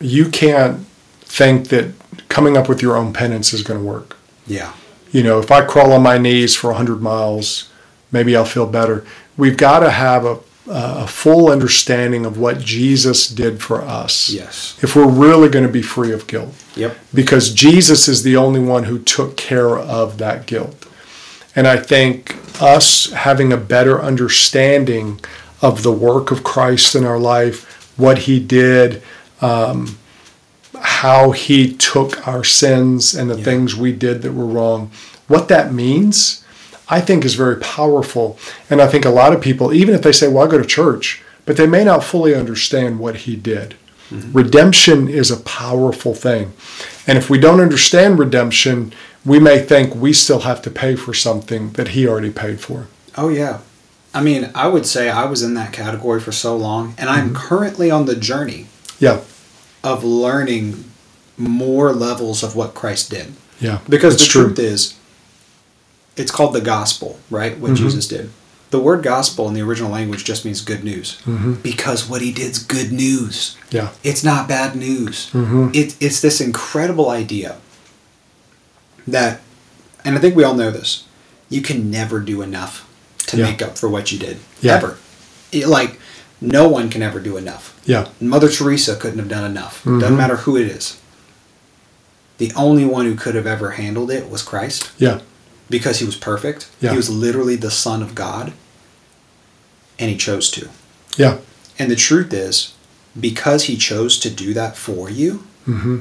You 0.00 0.28
can't 0.28 0.84
think 1.22 1.68
that 1.68 1.92
coming 2.28 2.56
up 2.56 2.68
with 2.68 2.82
your 2.82 2.96
own 2.96 3.12
penance 3.12 3.52
is 3.54 3.62
going 3.62 3.78
to 3.80 3.84
work. 3.86 4.16
Yeah. 4.46 4.72
You 5.12 5.22
know, 5.22 5.38
if 5.38 5.50
I 5.50 5.62
crawl 5.64 5.92
on 5.92 6.02
my 6.02 6.18
knees 6.18 6.54
for 6.56 6.68
100 6.72 7.00
miles, 7.00 7.68
maybe 8.10 8.36
I'll 8.36 8.44
feel 8.44 8.66
better. 8.66 9.04
We've 9.36 9.56
got 9.56 9.80
to 9.80 9.90
have 9.90 10.24
a, 10.24 10.38
a 10.68 11.06
full 11.06 11.50
understanding 11.50 12.24
of 12.24 12.38
what 12.38 12.60
Jesus 12.60 13.28
did 13.28 13.60
for 13.60 13.82
us. 13.82 14.30
Yes. 14.30 14.78
If 14.82 14.94
we're 14.96 15.08
really 15.08 15.48
going 15.48 15.66
to 15.66 15.72
be 15.72 15.82
free 15.82 16.12
of 16.12 16.26
guilt. 16.26 16.54
Yep. 16.76 16.96
Because 17.12 17.52
Jesus 17.52 18.08
is 18.08 18.22
the 18.22 18.36
only 18.36 18.60
one 18.60 18.84
who 18.84 18.98
took 18.98 19.36
care 19.36 19.76
of 19.76 20.18
that 20.18 20.46
guilt. 20.46 20.86
And 21.56 21.66
I 21.66 21.76
think 21.76 22.36
us 22.60 23.12
having 23.12 23.52
a 23.52 23.56
better 23.56 24.00
understanding 24.02 25.20
of 25.62 25.82
the 25.82 25.92
work 25.92 26.30
of 26.30 26.42
Christ 26.44 26.94
in 26.94 27.04
our 27.04 27.18
life, 27.18 27.92
what 27.98 28.18
he 28.18 28.40
did, 28.40 29.02
um, 29.40 29.98
how 30.80 31.30
he 31.30 31.72
took 31.74 32.26
our 32.26 32.44
sins 32.44 33.14
and 33.14 33.30
the 33.30 33.36
Yeah. 33.38 33.44
things 33.44 33.74
we 33.76 33.92
did 33.92 34.22
that 34.22 34.32
were 34.32 34.44
wrong, 34.46 34.90
what 35.28 35.48
that 35.48 35.72
means, 35.72 36.43
I 36.96 37.00
think 37.00 37.24
is 37.24 37.34
very 37.34 37.56
powerful. 37.56 38.38
And 38.70 38.80
I 38.80 38.86
think 38.86 39.04
a 39.04 39.10
lot 39.10 39.32
of 39.34 39.40
people, 39.40 39.72
even 39.72 39.94
if 39.94 40.02
they 40.02 40.12
say, 40.12 40.28
well, 40.28 40.44
I 40.46 40.50
go 40.50 40.58
to 40.58 40.64
church, 40.80 41.22
but 41.46 41.56
they 41.56 41.66
may 41.66 41.84
not 41.84 42.04
fully 42.04 42.34
understand 42.34 42.98
what 43.00 43.16
he 43.26 43.34
did. 43.36 43.74
Redemption 44.32 45.08
is 45.08 45.30
a 45.30 45.38
powerful 45.38 46.14
thing. 46.14 46.52
And 47.06 47.18
if 47.18 47.28
we 47.28 47.38
don't 47.38 47.60
understand 47.60 48.18
redemption, 48.18 48.92
we 49.24 49.38
may 49.40 49.58
think 49.58 49.94
we 49.94 50.12
still 50.12 50.40
have 50.40 50.62
to 50.62 50.70
pay 50.70 50.94
for 50.94 51.12
something 51.14 51.72
that 51.72 51.88
he 51.88 52.06
already 52.06 52.30
paid 52.30 52.60
for. 52.60 52.86
Oh, 53.16 53.28
yeah. 53.28 53.58
I 54.12 54.22
mean, 54.22 54.50
I 54.54 54.68
would 54.68 54.86
say 54.86 55.10
I 55.10 55.24
was 55.24 55.42
in 55.42 55.54
that 55.54 55.72
category 55.72 56.20
for 56.20 56.32
so 56.32 56.56
long, 56.56 56.94
and 56.98 57.08
I'm 57.10 57.26
Mm-hmm. 57.30 57.36
currently 57.48 57.90
on 57.90 58.06
the 58.06 58.14
journey 58.14 58.66
Yeah, 59.00 59.20
of 59.82 60.04
learning 60.04 60.84
more 61.36 61.92
levels 61.92 62.42
of 62.44 62.54
what 62.54 62.74
Christ 62.74 63.10
did. 63.10 63.32
yeah. 63.60 63.78
Because 63.88 64.16
the 64.18 64.26
truth 64.26 64.58
is, 64.58 64.94
it's 66.16 66.30
called 66.30 66.54
the 66.54 66.60
gospel, 66.60 67.18
right? 67.30 67.58
What 67.58 67.72
Mm-hmm. 67.72 67.84
Jesus 67.84 68.06
did. 68.08 68.30
The 68.70 68.80
word 68.80 69.02
gospel 69.04 69.46
in 69.46 69.54
the 69.54 69.62
original 69.62 69.90
language 69.90 70.24
just 70.24 70.44
means 70.44 70.60
good 70.60 70.82
news. 70.82 71.18
Mm-hmm. 71.26 71.54
Because 71.54 72.08
what 72.08 72.22
he 72.22 72.32
did's 72.32 72.58
good 72.58 72.90
news. 72.92 73.56
Yeah, 73.70 73.90
It's 74.02 74.24
not 74.24 74.48
bad 74.48 74.74
news. 74.74 75.30
Mhm. 75.32 75.74
It, 75.74 75.96
it's 76.00 76.20
this 76.20 76.40
incredible 76.40 77.08
idea 77.10 77.56
that, 79.06 79.40
and 80.04 80.16
I 80.16 80.20
think 80.20 80.34
we 80.34 80.44
all 80.44 80.54
know 80.54 80.70
this, 80.70 81.04
you 81.48 81.62
can 81.62 81.90
never 81.90 82.18
do 82.20 82.42
enough 82.42 82.88
to 83.26 83.36
Yeah. 83.36 83.44
make 83.44 83.62
up 83.62 83.78
for 83.78 83.88
what 83.88 84.10
you 84.10 84.18
did. 84.18 84.38
Yeah. 84.60 84.74
Ever. 84.76 84.98
It, 85.52 85.68
like, 85.68 86.00
no 86.40 86.66
one 86.68 86.90
can 86.90 87.02
ever 87.02 87.20
do 87.20 87.36
enough. 87.36 87.70
yeah, 87.86 88.08
Mother 88.20 88.48
Teresa 88.48 88.96
couldn't 88.96 89.18
have 89.18 89.28
done 89.28 89.44
enough. 89.48 89.84
Mhm. 89.84 90.00
Doesn't 90.00 90.16
matter 90.16 90.36
who 90.38 90.56
it 90.56 90.66
is. 90.66 90.96
The 92.38 92.50
only 92.56 92.84
one 92.86 93.04
who 93.06 93.14
could 93.14 93.34
have 93.34 93.46
ever 93.46 93.72
handled 93.72 94.10
it 94.10 94.28
was 94.30 94.42
Christ 94.42 94.90
yeah, 94.98 95.20
because 95.70 95.98
he 95.98 96.04
was 96.06 96.16
perfect. 96.16 96.70
Yeah. 96.80 96.90
He 96.90 96.96
was 96.96 97.08
literally 97.10 97.56
the 97.56 97.70
Son 97.70 98.02
of 98.02 98.14
God, 98.14 98.52
and 99.98 100.10
he 100.10 100.16
chose 100.16 100.50
to. 100.52 100.68
yeah. 101.16 101.38
And 101.78 101.90
the 101.90 101.96
truth 101.96 102.32
is, 102.32 102.72
because 103.18 103.64
he 103.64 103.76
chose 103.76 104.18
to 104.20 104.30
do 104.30 104.54
that 104.54 104.76
for 104.76 105.10
you, 105.10 105.44
hmm 105.64 106.00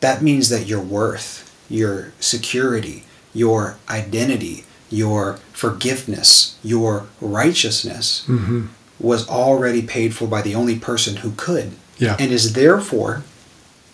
that 0.00 0.20
means 0.22 0.48
that 0.48 0.66
your 0.66 0.80
worth, 0.80 1.48
your 1.70 2.12
security, 2.18 3.04
your 3.32 3.76
identity, 3.88 4.64
your 4.90 5.34
forgiveness, 5.52 6.56
your 6.64 7.06
righteousness 7.20 8.24
hmm 8.26 8.66
was 8.98 9.28
already 9.28 9.82
paid 9.82 10.14
for 10.14 10.26
by 10.28 10.42
the 10.42 10.54
only 10.54 10.78
person 10.78 11.16
who 11.16 11.32
could 11.36 11.72
Yeah. 11.98 12.16
and 12.20 12.30
is 12.32 12.52
therefore 12.52 13.22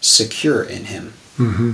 secure 0.00 0.62
in 0.62 0.84
him. 0.86 1.12
hmm 1.36 1.72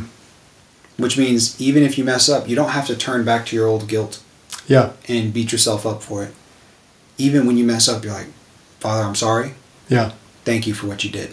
Which 0.96 1.18
means 1.18 1.60
even 1.60 1.82
if 1.82 1.98
you 1.98 2.04
mess 2.04 2.28
up, 2.28 2.48
you 2.48 2.54
don't 2.54 2.70
have 2.70 2.86
to 2.86 2.96
turn 2.96 3.24
back 3.24 3.46
to 3.46 3.56
your 3.56 3.66
old 3.66 3.88
guilt 3.88 4.22
Yeah, 4.68 4.92
and 5.08 5.32
beat 5.34 5.50
yourself 5.52 5.84
up 5.84 6.02
for 6.02 6.22
it. 6.24 6.32
Even 7.18 7.46
when 7.46 7.56
you 7.56 7.64
mess 7.64 7.88
up, 7.88 8.04
you're 8.04 8.12
like, 8.14 8.28
Father, 8.80 9.02
I'm 9.04 9.14
sorry. 9.14 9.54
yeah. 9.88 10.12
Thank 10.44 10.66
you 10.66 10.74
for 10.74 10.86
what 10.86 11.02
you 11.04 11.10
did. 11.10 11.32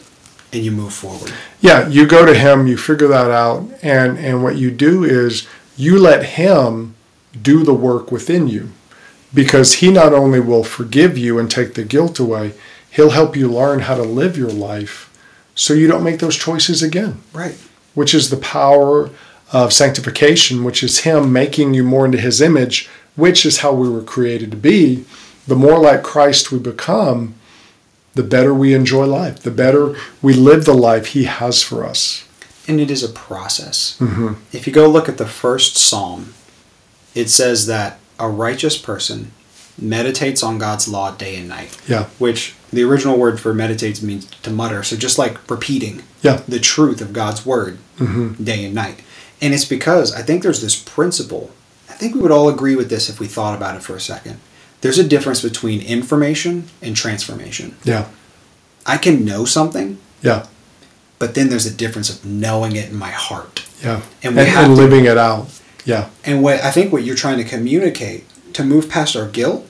And 0.53 0.63
you 0.63 0.71
move 0.71 0.93
forward. 0.93 1.33
Yeah, 1.59 1.87
you 1.89 2.07
go 2.07 2.25
to 2.25 2.33
him, 2.33 2.65
you 2.65 2.77
figure 2.77 3.07
that 3.09 3.29
out, 3.29 3.69
and 3.81 4.17
and 4.17 4.41
what 4.43 4.55
you 4.57 4.71
do 4.71 5.03
is 5.03 5.47
you 5.77 5.97
let 5.99 6.23
him 6.25 6.95
do 7.41 7.63
the 7.63 7.73
work 7.73 8.11
within 8.11 8.47
you. 8.47 8.71
Because 9.33 9.75
he 9.75 9.91
not 9.91 10.11
only 10.13 10.39
will 10.39 10.63
forgive 10.63 11.17
you 11.17 11.39
and 11.39 11.49
take 11.51 11.73
the 11.75 11.83
guilt 11.85 12.19
away, 12.19 12.53
he'll 12.89 13.11
help 13.11 13.35
you 13.37 13.47
learn 13.49 13.81
how 13.81 13.95
to 13.95 14.03
live 14.03 14.37
your 14.37 14.49
life 14.49 15.09
so 15.55 15.73
you 15.73 15.87
don't 15.87 16.03
make 16.03 16.19
those 16.19 16.35
choices 16.37 16.81
again, 16.83 17.21
Right. 17.33 17.55
which 17.93 18.13
is 18.13 18.29
the 18.29 18.37
power 18.37 19.09
of 19.51 19.73
sanctification, 19.73 20.63
which 20.63 20.81
is 20.83 20.99
him 20.99 21.31
making 21.33 21.73
you 21.73 21.83
more 21.83 22.05
into 22.05 22.17
his 22.17 22.41
image, 22.41 22.89
which 23.15 23.45
is 23.45 23.59
how 23.59 23.73
we 23.73 23.89
were 23.89 24.01
created 24.03 24.51
to 24.51 24.57
be. 24.57 25.03
The 25.47 25.55
more 25.55 25.79
like 25.79 26.03
Christ 26.03 26.51
we 26.51 26.59
become, 26.59 27.35
the 28.13 28.23
better 28.23 28.53
we 28.53 28.73
enjoy 28.73 29.05
life, 29.05 29.39
the 29.39 29.51
better 29.51 29.95
we 30.21 30.33
live 30.33 30.65
the 30.65 30.73
life 30.73 31.07
he 31.07 31.25
has 31.25 31.61
for 31.63 31.85
us. 31.85 32.25
And 32.67 32.79
it 32.79 32.91
is 32.91 33.03
a 33.03 33.09
process. 33.09 33.97
hmm 33.97 34.33
If 34.53 34.67
you 34.67 34.73
go 34.73 34.87
look 34.89 35.09
at 35.09 35.17
the 35.17 35.25
first 35.27 35.77
psalm, 35.77 36.33
it 37.15 37.29
says 37.29 37.65
that 37.67 37.99
a 38.19 38.29
righteous 38.29 38.77
person 38.77 39.31
meditates 39.77 40.43
on 40.43 40.57
God's 40.59 40.87
law 40.87 41.11
day 41.11 41.37
and 41.37 41.49
night. 41.49 41.75
Yeah. 41.87 42.05
Which 42.19 42.53
the 42.71 42.83
original 42.83 43.17
word 43.17 43.39
for 43.39 43.53
meditates 43.53 44.01
means 44.01 44.25
to 44.43 44.51
mutter. 44.51 44.83
So 44.83 44.95
just 44.95 45.17
like 45.17 45.49
repeating 45.49 46.03
Yeah. 46.21 46.41
the 46.47 46.59
truth 46.59 47.01
of 47.01 47.11
God's 47.13 47.45
word 47.45 47.79
Mm-hmm. 47.97 48.43
day 48.43 48.65
and 48.65 48.73
night. 48.75 49.01
And 49.41 49.53
it's 49.53 49.65
because 49.65 50.13
I 50.13 50.21
think 50.21 50.43
there's 50.43 50.61
this 50.61 50.75
principle. 50.81 51.51
I 51.89 51.93
think 51.93 52.15
we 52.15 52.21
would 52.21 52.31
all 52.31 52.49
agree 52.49 52.75
with 52.75 52.89
this 52.89 53.09
if 53.09 53.19
we 53.19 53.27
thought 53.27 53.55
about 53.57 53.75
it 53.75 53.83
for 53.83 53.95
a 53.95 53.99
second. 53.99 54.39
There's 54.81 54.99
a 54.99 55.03
difference 55.07 55.41
between 55.41 55.81
information 55.81 56.67
and 56.81 56.95
transformation. 56.95 57.75
Yeah. 57.83 58.07
I 58.85 58.97
can 58.97 59.25
know 59.25 59.45
something, 59.45 59.99
Yeah. 60.23 60.45
but 61.19 61.35
then 61.35 61.49
there's 61.49 61.65
a 61.67 61.73
difference 61.73 62.09
of 62.09 62.25
knowing 62.25 62.75
it 62.75 62.89
in 62.89 62.95
my 62.95 63.11
heart. 63.11 63.63
Yeah. 63.83 64.01
And 64.23 64.35
And, 64.35 64.37
we 64.37 64.45
have 64.45 64.65
and 64.65 64.75
to- 64.75 64.81
living 64.81 65.05
it 65.05 65.17
out. 65.17 65.49
Yeah. 65.85 66.09
And 66.25 66.41
what 66.43 66.61
I 66.63 66.71
think 66.71 66.91
what 66.93 67.03
you're 67.03 67.15
trying 67.15 67.37
to 67.37 67.43
communicate 67.43 68.25
to 68.53 68.63
move 68.63 68.89
past 68.89 69.15
our 69.15 69.27
guilt, 69.27 69.67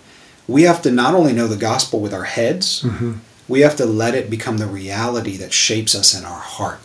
we 0.48 0.64
have 0.64 0.82
to 0.84 0.92
not 0.92 1.14
only 1.14 1.32
know 1.34 1.48
the 1.48 1.56
gospel 1.58 2.00
with 2.02 2.14
our 2.14 2.24
heads, 2.26 2.82
Mm-hmm. 2.84 3.14
we 3.48 3.62
have 3.62 3.76
to 3.78 3.86
let 3.86 4.16
it 4.16 4.30
become 4.30 4.58
the 4.58 4.68
reality 4.68 5.36
that 5.38 5.52
shapes 5.54 5.94
us 5.96 6.14
in 6.18 6.24
our 6.26 6.40
heart. 6.40 6.80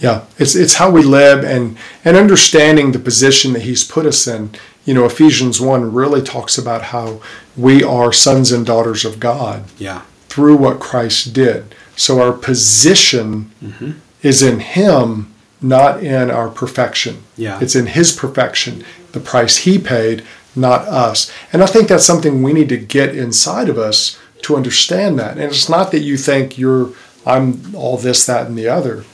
Yeah, 0.00 0.24
it's 0.38 0.54
it's 0.54 0.74
how 0.74 0.90
we 0.90 1.02
live 1.02 1.44
and 1.44 1.76
and 2.04 2.16
understanding 2.16 2.92
the 2.92 2.98
position 2.98 3.52
that 3.52 3.62
He's 3.62 3.84
put 3.84 4.06
us 4.06 4.26
in. 4.26 4.50
You 4.84 4.94
know, 4.94 5.06
Ephesians 5.06 5.60
one 5.60 5.92
really 5.92 6.20
talks 6.20 6.58
about 6.58 6.82
how 6.84 7.20
we 7.56 7.82
are 7.82 8.12
sons 8.12 8.52
and 8.52 8.66
daughters 8.66 9.04
of 9.04 9.18
God 9.18 9.64
Yeah. 9.78 10.02
through 10.28 10.56
what 10.56 10.78
Christ 10.80 11.32
did. 11.32 11.74
So 11.96 12.20
our 12.20 12.32
position 12.32 13.50
mm-hmm. 13.62 13.92
is 14.22 14.42
in 14.42 14.60
Him, 14.60 15.32
not 15.62 16.02
in 16.02 16.30
our 16.30 16.48
perfection. 16.48 17.22
Yeah. 17.36 17.60
it's 17.62 17.74
in 17.74 17.86
His 17.86 18.12
perfection, 18.12 18.84
the 19.12 19.20
price 19.20 19.58
He 19.58 19.78
paid, 19.78 20.22
not 20.54 20.82
us. 20.82 21.32
And 21.52 21.62
I 21.62 21.66
think 21.66 21.88
that's 21.88 22.04
something 22.04 22.42
we 22.42 22.52
need 22.52 22.68
to 22.68 22.76
get 22.76 23.16
inside 23.16 23.68
of 23.70 23.78
us 23.78 24.18
to 24.42 24.56
understand 24.56 25.18
that. 25.18 25.38
And 25.38 25.44
it's 25.44 25.68
not 25.70 25.92
that 25.92 26.00
you 26.00 26.18
think 26.18 26.58
you're 26.58 26.92
I'm 27.26 27.74
all 27.74 27.96
this, 27.96 28.26
that, 28.26 28.46
and 28.46 28.58
the 28.58 28.68
other. 28.68 29.04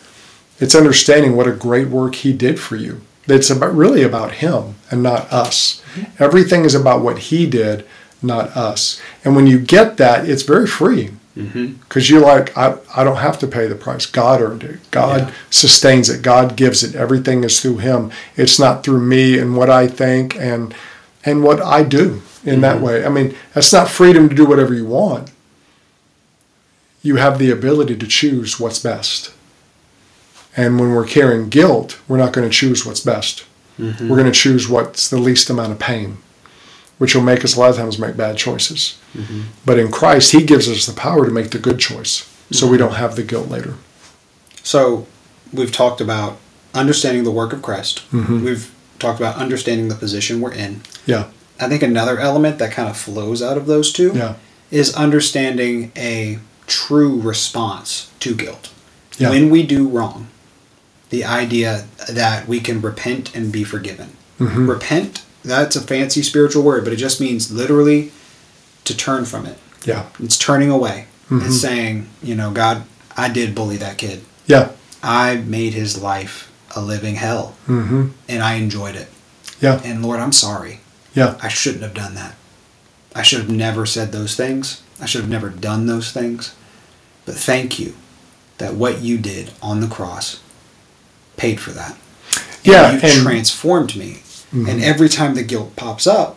It's 0.61 0.75
understanding 0.75 1.35
what 1.35 1.49
a 1.49 1.53
great 1.53 1.89
work 1.89 2.15
he 2.17 2.33
did 2.33 2.61
for 2.61 2.77
you. 2.77 3.01
It's 3.27 3.51
about 3.51 3.75
really 3.75 4.03
about 4.03 4.33
him 4.35 4.75
and 4.91 5.03
not 5.03 5.33
us. 5.33 5.83
Mm-hmm. 5.95 6.23
Everything 6.23 6.65
is 6.65 6.75
about 6.75 7.03
what 7.03 7.19
he 7.19 7.49
did, 7.49 7.87
not 8.23 8.57
us. 8.57 9.01
And 9.25 9.35
when 9.35 9.47
you 9.47 9.59
get 9.59 9.97
that, 9.97 10.29
it's 10.29 10.43
very 10.43 10.67
freeing 10.67 11.21
mm-hmm. 11.37 11.67
because 11.75 12.11
you're 12.11 12.21
like, 12.21 12.57
I, 12.57 12.77
I 12.95 13.05
don't 13.05 13.17
have 13.17 13.39
to 13.41 13.47
pay 13.47 13.67
the 13.67 13.75
price. 13.75 14.07
God 14.07 14.41
earned 14.41 14.65
it. 14.65 14.79
God 14.91 15.21
Yeah. 15.29 15.35
sustains 15.51 16.09
it. 16.09 16.23
God 16.23 16.57
gives 16.57 16.83
it. 16.83 16.95
Everything 16.95 17.45
is 17.45 17.61
through 17.61 17.79
him. 17.79 18.11
It's 18.37 18.59
not 18.59 18.83
through 18.83 19.01
me 19.01 19.39
and 19.39 19.57
what 19.57 19.71
I 19.71 19.87
think 19.87 20.37
and 20.37 20.75
and 21.25 21.43
what 21.43 21.61
I 21.61 21.83
do 21.83 22.23
in 22.45 22.63
that 22.63 22.77
mm-hmm. 22.77 22.85
way. 22.85 23.05
I 23.05 23.11
mean, 23.11 23.35
that's 23.53 23.73
not 23.73 23.91
freedom 23.91 24.29
to 24.31 24.35
do 24.35 24.47
whatever 24.47 24.73
you 24.73 24.87
want. 24.87 25.31
You 27.03 27.17
have 27.17 27.39
the 27.39 27.51
ability 27.51 27.97
to 27.97 28.07
choose 28.07 28.59
what's 28.59 28.79
best. 28.79 29.33
And 30.57 30.81
when 30.81 30.93
we're 30.93 31.07
carrying 31.07 31.49
guilt, 31.49 32.01
we're 32.09 32.19
not 32.19 32.33
going 32.33 32.49
to 32.49 32.55
choose 32.55 32.85
what's 32.85 33.01
best. 33.01 33.45
Mm-hmm. 33.79 34.09
We're 34.09 34.17
going 34.17 34.33
to 34.33 34.39
choose 34.39 34.69
what's 34.69 35.09
the 35.09 35.19
least 35.19 35.49
amount 35.49 35.73
of 35.73 35.79
pain, 35.79 36.19
which 36.99 37.15
will 37.15 37.23
make 37.23 37.45
us 37.45 37.57
a 37.57 37.61
lot 37.61 37.71
of 37.71 37.77
times 37.77 37.99
make 37.99 38.17
bad 38.17 38.37
choices. 38.37 38.99
Mm-hmm. 39.15 39.43
But 39.65 39.79
in 39.79 39.91
Christ, 39.91 40.33
He 40.33 40.45
gives 40.45 40.69
us 40.69 40.87
the 40.87 40.93
power 40.93 41.25
to 41.25 41.31
make 41.31 41.51
the 41.51 41.59
good 41.59 41.79
choice 41.79 42.29
so 42.51 42.67
we 42.67 42.77
mm-hmm. 42.77 42.87
don't 42.87 42.97
have 42.97 43.17
the 43.17 43.23
guilt 43.23 43.49
later. 43.49 43.75
So 44.63 45.07
we've 45.53 45.73
talked 45.73 46.01
about 46.01 46.39
understanding 46.75 47.25
the 47.25 47.31
work 47.31 47.53
of 47.53 47.63
Christ. 47.63 47.99
Mm-hmm. 48.11 48.45
We've 48.45 48.75
talked 48.99 49.19
about 49.19 49.37
understanding 49.37 49.89
the 49.89 49.95
position 49.95 50.41
we're 50.41 50.53
in. 50.53 50.83
Yeah, 51.07 51.31
I 51.59 51.69
think 51.69 51.83
another 51.83 52.19
element 52.19 52.59
that 52.59 52.73
kind 52.73 52.89
of 52.89 52.97
flows 52.97 53.43
out 53.43 53.57
of 53.57 53.67
those 53.67 53.93
two 53.93 54.13
yeah, 54.15 54.35
is 54.71 54.95
understanding 54.95 55.93
a 55.97 56.39
true 56.67 57.21
response 57.21 58.11
to 58.21 58.35
guilt. 58.35 58.73
Yeah. 59.19 59.31
When 59.31 59.51
we 59.51 59.67
do 59.67 59.87
wrong, 59.87 60.29
the 61.11 61.25
idea 61.25 61.85
that 62.09 62.47
we 62.49 62.61
can 62.61 62.81
repent 62.81 63.35
and 63.35 63.53
be 63.53 63.65
forgiven. 63.65 64.11
Mhm. 64.41 64.69
Repent, 64.69 65.23
that's 65.45 65.77
a 65.77 65.81
fancy 65.81 66.23
spiritual 66.23 66.63
word, 66.63 66.85
but 66.85 66.93
it 66.93 66.97
just 66.97 67.21
means 67.21 67.51
literally 67.51 68.13
to 68.85 68.97
turn 68.97 69.25
from 69.25 69.47
it. 69.47 69.59
yeah, 69.85 70.05
It's 70.23 70.37
turning 70.37 70.71
away. 70.71 71.07
Mhm. 71.31 71.47
It's 71.47 71.61
saying, 71.61 72.07
you 72.23 72.35
know, 72.35 72.51
God, 72.51 72.83
I 73.17 73.29
did 73.29 73.55
bully 73.55 73.77
that 73.79 73.97
kid. 73.99 74.21
yeah, 74.47 74.69
I 75.03 75.37
made 75.37 75.73
his 75.75 75.97
life 75.99 76.49
a 76.77 76.81
living 76.83 77.17
hell 77.17 77.55
hmm 77.67 78.09
and 78.29 78.43
I 78.43 78.55
enjoyed 78.55 78.95
it. 78.97 79.09
yeah, 79.61 79.81
And 79.85 80.03
Lord, 80.03 80.21
I'm 80.21 80.33
sorry. 80.33 80.81
yeah, 81.15 81.35
I 81.43 81.49
shouldn't 81.49 81.83
have 81.83 81.95
done 81.95 82.15
that. 82.15 82.35
I 83.15 83.23
should 83.23 83.41
have 83.41 83.51
never 83.51 83.87
said 83.87 84.13
those 84.13 84.37
things. 84.37 84.83
I 85.03 85.07
should 85.07 85.23
have 85.23 85.31
never 85.31 85.49
done 85.49 85.87
those 85.87 86.13
things. 86.13 86.51
But 87.27 87.35
thank 87.37 87.79
you 87.79 87.95
that 88.59 88.75
what 88.75 89.01
you 89.01 89.17
did 89.19 89.51
on 89.63 89.81
the 89.81 89.89
cross 89.89 90.37
paid 91.41 91.59
for 91.61 91.71
that. 91.73 91.93
And 91.93 92.67
Yeah, 92.73 92.87
you 92.93 92.99
and- 92.99 93.03
Mm-hmm. 93.03 93.23
transformed 93.23 93.97
me. 93.97 94.11
And 94.53 94.83
every 94.83 95.09
time 95.09 95.35
the 95.37 95.45
guilt 95.45 95.77
pops 95.77 96.07
up, 96.09 96.37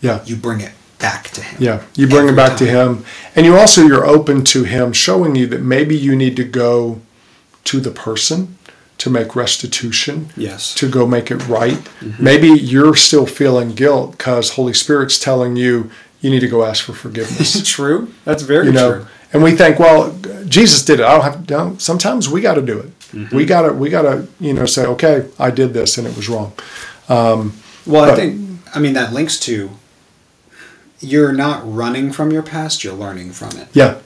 yeah. 0.00 0.20
you 0.24 0.36
bring 0.36 0.60
it 0.62 0.72
back 0.98 1.24
to 1.36 1.42
him. 1.42 1.56
Yeah, 1.60 1.82
you 1.94 2.06
bring 2.08 2.26
it 2.28 2.34
back 2.36 2.56
to 2.58 2.64
him, 2.66 3.04
and 3.36 3.44
you 3.44 3.56
also 3.58 3.84
you're 3.86 4.06
open 4.06 4.42
to 4.54 4.64
him 4.64 4.92
showing 4.94 5.36
you 5.36 5.46
that 5.48 5.60
maybe 5.60 5.94
you 5.94 6.16
need 6.16 6.34
to 6.36 6.44
go 6.44 7.00
to 7.64 7.78
the 7.78 7.90
person 7.90 8.56
to 8.98 9.10
make 9.10 9.36
restitution, 9.36 10.30
Yes. 10.34 10.74
to 10.76 10.88
go 10.88 11.06
make 11.06 11.30
it 11.30 11.46
right. 11.46 11.76
Mm-hmm. 12.00 12.24
Maybe 12.24 12.48
you're 12.48 12.96
still 12.96 13.26
feeling 13.26 13.74
guilt 13.74 14.12
because 14.16 14.50
Holy 14.58 14.72
Spirit's 14.72 15.18
telling 15.18 15.54
you 15.56 15.90
you 16.22 16.30
need 16.30 16.40
to 16.40 16.48
go 16.48 16.64
ask 16.64 16.84
for 16.84 16.94
forgiveness. 16.94 17.62
true. 17.76 18.12
That's 18.24 18.42
very 18.44 18.66
you 18.68 18.72
know, 18.72 18.92
true. 18.94 19.06
and 19.34 19.42
we 19.42 19.52
think, 19.52 19.78
well, 19.78 20.16
Jesus 20.48 20.84
did 20.86 21.00
it. 21.00 21.04
I 21.06 21.12
don't 21.12 21.24
have. 21.24 21.50
No, 21.50 21.76
sometimes 21.78 22.28
we 22.30 22.40
got 22.40 22.54
to 22.54 22.62
do 22.62 22.78
it. 22.78 22.90
Mm-hmm. 23.12 23.36
We 23.36 23.44
got 23.44 23.62
to. 23.62 23.72
We 23.72 23.90
got 23.90 24.02
to. 24.02 24.26
You 24.40 24.54
know, 24.54 24.66
say, 24.66 24.84
okay, 24.86 25.28
I 25.38 25.50
did 25.50 25.72
this 25.74 25.98
and 25.98 26.06
it 26.06 26.16
was 26.16 26.28
wrong. 26.28 26.52
Um, 27.08 27.52
Well, 27.86 28.10
I 28.10 28.14
think, 28.14 28.60
I 28.74 28.78
mean, 28.78 28.94
that 28.94 29.12
links 29.12 29.38
to 29.40 29.70
you're 31.00 31.32
not 31.32 31.60
running 31.64 32.12
from 32.12 32.30
your 32.30 32.42
past, 32.42 32.84
you're 32.84 32.94
learning 32.94 33.32
from 33.32 33.56
it. 33.58 33.68
Yeah, 33.72 33.98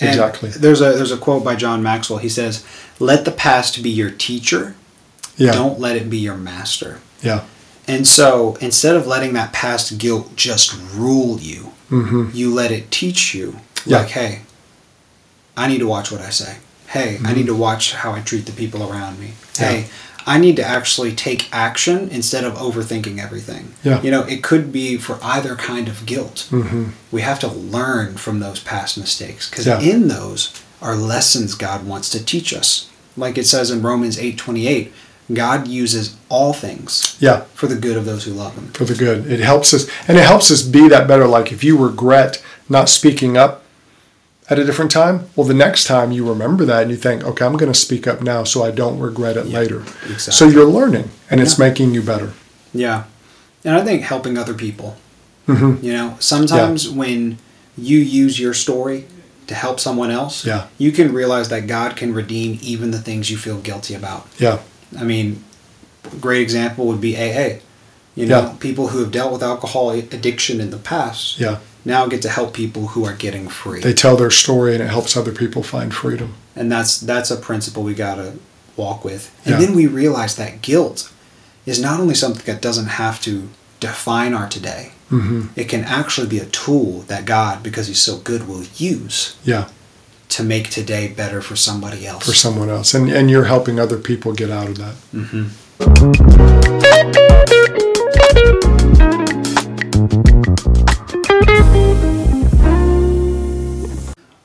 And 0.00 0.10
exactly. 0.10 0.50
There's 0.50 0.80
a 0.80 0.92
there's 0.92 1.10
a 1.12 1.16
quote 1.18 1.44
by 1.44 1.56
John 1.56 1.82
Maxwell. 1.82 2.20
He 2.20 2.28
says, 2.28 2.64
"Let 2.98 3.24
the 3.24 3.32
past 3.32 3.82
be 3.82 3.90
your 3.90 4.10
teacher. 4.10 4.74
Yeah, 5.36 5.52
Don't 5.52 5.80
let 5.80 5.96
it 5.96 6.08
be 6.08 6.18
your 6.18 6.36
master." 6.36 7.00
yeah, 7.22 7.42
And 7.88 8.06
so, 8.06 8.56
instead 8.60 8.94
of 8.96 9.06
letting 9.06 9.32
that 9.34 9.52
past 9.52 9.98
guilt 9.98 10.36
just 10.36 10.74
rule 10.94 11.40
you, 11.40 11.72
hmm 11.88 12.30
you 12.32 12.52
let 12.54 12.70
it 12.70 12.90
teach 12.90 13.34
you. 13.34 13.56
Yeah. 13.84 13.98
Like, 13.98 14.08
hey, 14.10 14.40
I 15.56 15.66
need 15.68 15.78
to 15.78 15.88
watch 15.88 16.10
what 16.12 16.20
I 16.20 16.30
say. 16.30 16.58
Hey, 16.92 17.18
I 17.24 17.32
need 17.32 17.46
to 17.46 17.54
watch 17.54 17.94
how 17.94 18.12
I 18.12 18.20
treat 18.20 18.46
the 18.46 18.52
people 18.52 18.82
around 18.90 19.18
me. 19.18 19.32
Yeah. 19.58 19.68
Hey, 19.70 19.86
I 20.26 20.38
need 20.38 20.56
to 20.56 20.64
actually 20.64 21.12
take 21.14 21.48
action 21.52 22.08
instead 22.10 22.44
of 22.44 22.54
overthinking 22.54 23.18
everything. 23.18 23.72
Yeah. 23.82 24.00
You 24.02 24.10
know, 24.10 24.22
it 24.24 24.42
could 24.42 24.70
be 24.72 24.96
for 24.98 25.18
either 25.22 25.56
kind 25.56 25.88
of 25.88 26.04
guilt. 26.06 26.46
hmm 26.50 26.90
We 27.10 27.22
have 27.22 27.38
to 27.40 27.48
learn 27.48 28.16
from 28.18 28.40
those 28.40 28.60
past 28.60 28.98
mistakes 28.98 29.48
because 29.50 29.66
Yeah. 29.66 29.80
in 29.80 30.08
those 30.08 30.52
are 30.80 30.94
lessons 30.94 31.54
God 31.54 31.86
wants 31.86 32.08
to 32.10 32.24
teach 32.24 32.52
us. 32.52 32.88
Like 33.16 33.36
it 33.38 33.46
says 33.46 33.70
in 33.70 33.82
Romans 33.82 34.16
8:28, 34.18 34.92
God 35.32 35.66
uses 35.68 36.14
all 36.28 36.52
things 36.52 37.16
yeah. 37.20 37.42
for 37.54 37.66
the 37.66 37.76
good 37.76 37.96
of 37.96 38.04
those 38.04 38.24
who 38.24 38.32
love 38.32 38.54
him. 38.54 38.68
for 38.74 38.84
the 38.84 38.94
good. 38.94 39.30
It 39.30 39.40
helps 39.40 39.72
us, 39.72 39.86
and 40.06 40.18
it 40.18 40.24
helps 40.24 40.50
us 40.50 40.62
be 40.62 40.88
that 40.88 41.08
better. 41.08 41.26
Like 41.26 41.52
if 41.52 41.64
you 41.64 41.76
regret 41.78 42.42
not 42.68 42.88
speaking 42.88 43.36
up 43.36 43.61
at 44.50 44.58
a 44.58 44.64
different 44.64 44.90
time, 44.90 45.26
well, 45.36 45.46
the 45.46 45.54
next 45.54 45.84
time 45.84 46.12
you 46.12 46.28
remember 46.28 46.64
that 46.64 46.82
and 46.82 46.90
you 46.90 46.96
think, 46.96 47.24
okay, 47.24 47.44
I'm 47.44 47.56
going 47.56 47.72
to 47.72 47.78
speak 47.78 48.06
up 48.06 48.22
now 48.22 48.44
so 48.44 48.62
I 48.64 48.70
don't 48.70 48.98
regret 48.98 49.36
it 49.36 49.46
Yeah, 49.46 49.58
later. 49.60 49.80
exactly. 49.80 50.32
So 50.32 50.46
you're 50.48 50.66
learning, 50.66 51.10
and 51.30 51.40
it's 51.40 51.58
making 51.58 51.94
you 51.94 52.02
better. 52.02 52.32
Yeah. 52.74 53.04
And 53.64 53.76
I 53.76 53.84
think 53.84 54.02
helping 54.02 54.36
other 54.36 54.54
people. 54.54 54.96
hmm 55.46 55.76
You 55.80 55.92
know, 55.92 56.16
sometimes 56.18 56.88
when 56.88 57.38
you 57.78 57.98
use 57.98 58.38
your 58.38 58.52
story 58.54 59.06
to 59.46 59.54
help 59.54 59.78
someone 59.80 60.10
else, 60.10 60.44
Yeah. 60.44 60.66
you 60.78 60.92
can 60.92 61.12
realize 61.12 61.48
that 61.48 61.66
God 61.66 61.96
can 61.96 62.12
redeem 62.12 62.58
even 62.62 62.90
the 62.90 63.00
things 63.00 63.30
you 63.30 63.36
feel 63.38 63.58
guilty 63.58 63.94
about. 63.94 64.26
Yeah, 64.38 64.58
I 64.98 65.04
mean, 65.04 65.42
a 66.12 66.16
great 66.16 66.42
example 66.42 66.86
would 66.86 67.00
be 67.00 67.16
AA. 67.16 67.60
You 68.14 68.26
know, 68.26 68.40
Yeah. 68.40 68.52
people 68.60 68.88
who 68.88 68.98
have 68.98 69.10
dealt 69.10 69.32
with 69.32 69.42
alcohol 69.42 69.90
addiction 69.90 70.60
in 70.60 70.70
the 70.70 70.76
past 70.78 71.38
yeah. 71.40 71.56
Now 71.84 72.06
get 72.06 72.22
to 72.22 72.28
help 72.28 72.54
people 72.54 72.88
who 72.88 73.04
are 73.04 73.14
getting 73.14 73.48
free. 73.48 73.80
They 73.80 73.92
tell 73.94 74.16
their 74.16 74.30
story, 74.30 74.74
and 74.74 74.82
it 74.82 74.88
helps 74.90 75.16
other 75.16 75.32
people 75.32 75.62
find 75.62 75.92
freedom. 75.94 76.34
and 76.54 76.70
that's 76.70 76.98
that's 77.00 77.30
a 77.30 77.36
principle 77.36 77.82
we 77.82 77.94
got 77.94 78.16
to 78.16 78.32
walk 78.76 79.04
with. 79.04 79.30
And 79.44 79.52
Yeah. 79.54 79.60
then 79.66 79.74
we 79.74 79.86
realize 79.86 80.36
that 80.36 80.62
guilt 80.62 81.10
is 81.66 81.78
not 81.80 82.00
only 82.00 82.14
something 82.14 82.44
that 82.46 82.60
doesn't 82.62 82.88
have 83.02 83.20
to 83.22 83.48
define 83.80 84.34
our 84.34 84.48
today. 84.48 84.92
hmm 85.08 85.46
It 85.56 85.68
can 85.68 85.84
actually 85.84 86.26
be 86.26 86.38
a 86.38 86.46
tool 86.46 87.04
that 87.08 87.24
God, 87.24 87.62
because 87.62 87.86
He's 87.88 88.00
so 88.02 88.16
good, 88.18 88.46
will 88.48 88.64
use 88.76 89.34
Yeah, 89.44 89.64
to 90.30 90.42
make 90.42 90.70
today 90.70 91.08
better 91.08 91.40
for 91.42 91.56
somebody 91.56 92.06
else. 92.06 92.24
for 92.26 92.34
someone 92.34 92.70
else, 92.70 92.94
and 92.98 93.10
and 93.10 93.30
you're 93.30 93.44
helping 93.54 93.78
other 93.80 93.98
people 93.98 94.32
get 94.32 94.50
out 94.50 94.68
of 94.68 94.76
that. 94.78 94.94
hmm 95.12 95.48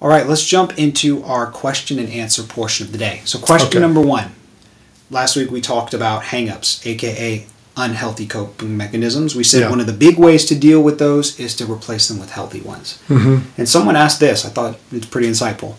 All 0.08 0.14
right, 0.14 0.26
let's 0.26 0.46
jump 0.46 0.80
into 0.80 1.22
our 1.26 1.48
question 1.48 2.00
and 2.00 2.08
answer 2.08 2.42
portion 2.42 2.86
of 2.86 2.94
the 2.94 2.98
day. 2.98 3.20
So, 3.26 3.38
question 3.40 3.68
Okay. 3.68 3.80
number 3.80 4.00
one. 4.00 4.32
Last 5.12 5.36
week 5.36 5.52
we 5.52 5.60
talked 5.60 5.94
about 5.94 6.24
hangups, 6.24 6.80
aka 6.88 7.46
unhealthy 7.76 8.26
coping 8.26 8.78
mechanisms. 8.78 9.36
We 9.36 9.44
said 9.44 9.64
Yeah. 9.64 9.70
one 9.70 9.82
of 9.82 9.86
the 9.86 9.92
big 9.92 10.18
ways 10.18 10.46
to 10.46 10.56
deal 10.56 10.82
with 10.82 10.98
those 10.98 11.38
is 11.38 11.54
to 11.58 11.70
replace 11.70 12.08
them 12.08 12.20
with 12.20 12.30
healthy 12.32 12.62
ones. 12.62 13.00
Mm-hmm. 13.10 13.50
And 13.58 13.68
someone 13.68 13.98
asked 13.98 14.22
this, 14.22 14.46
I 14.46 14.48
thought 14.48 14.80
it's 14.94 15.06
pretty 15.08 15.28
insightful. 15.30 15.76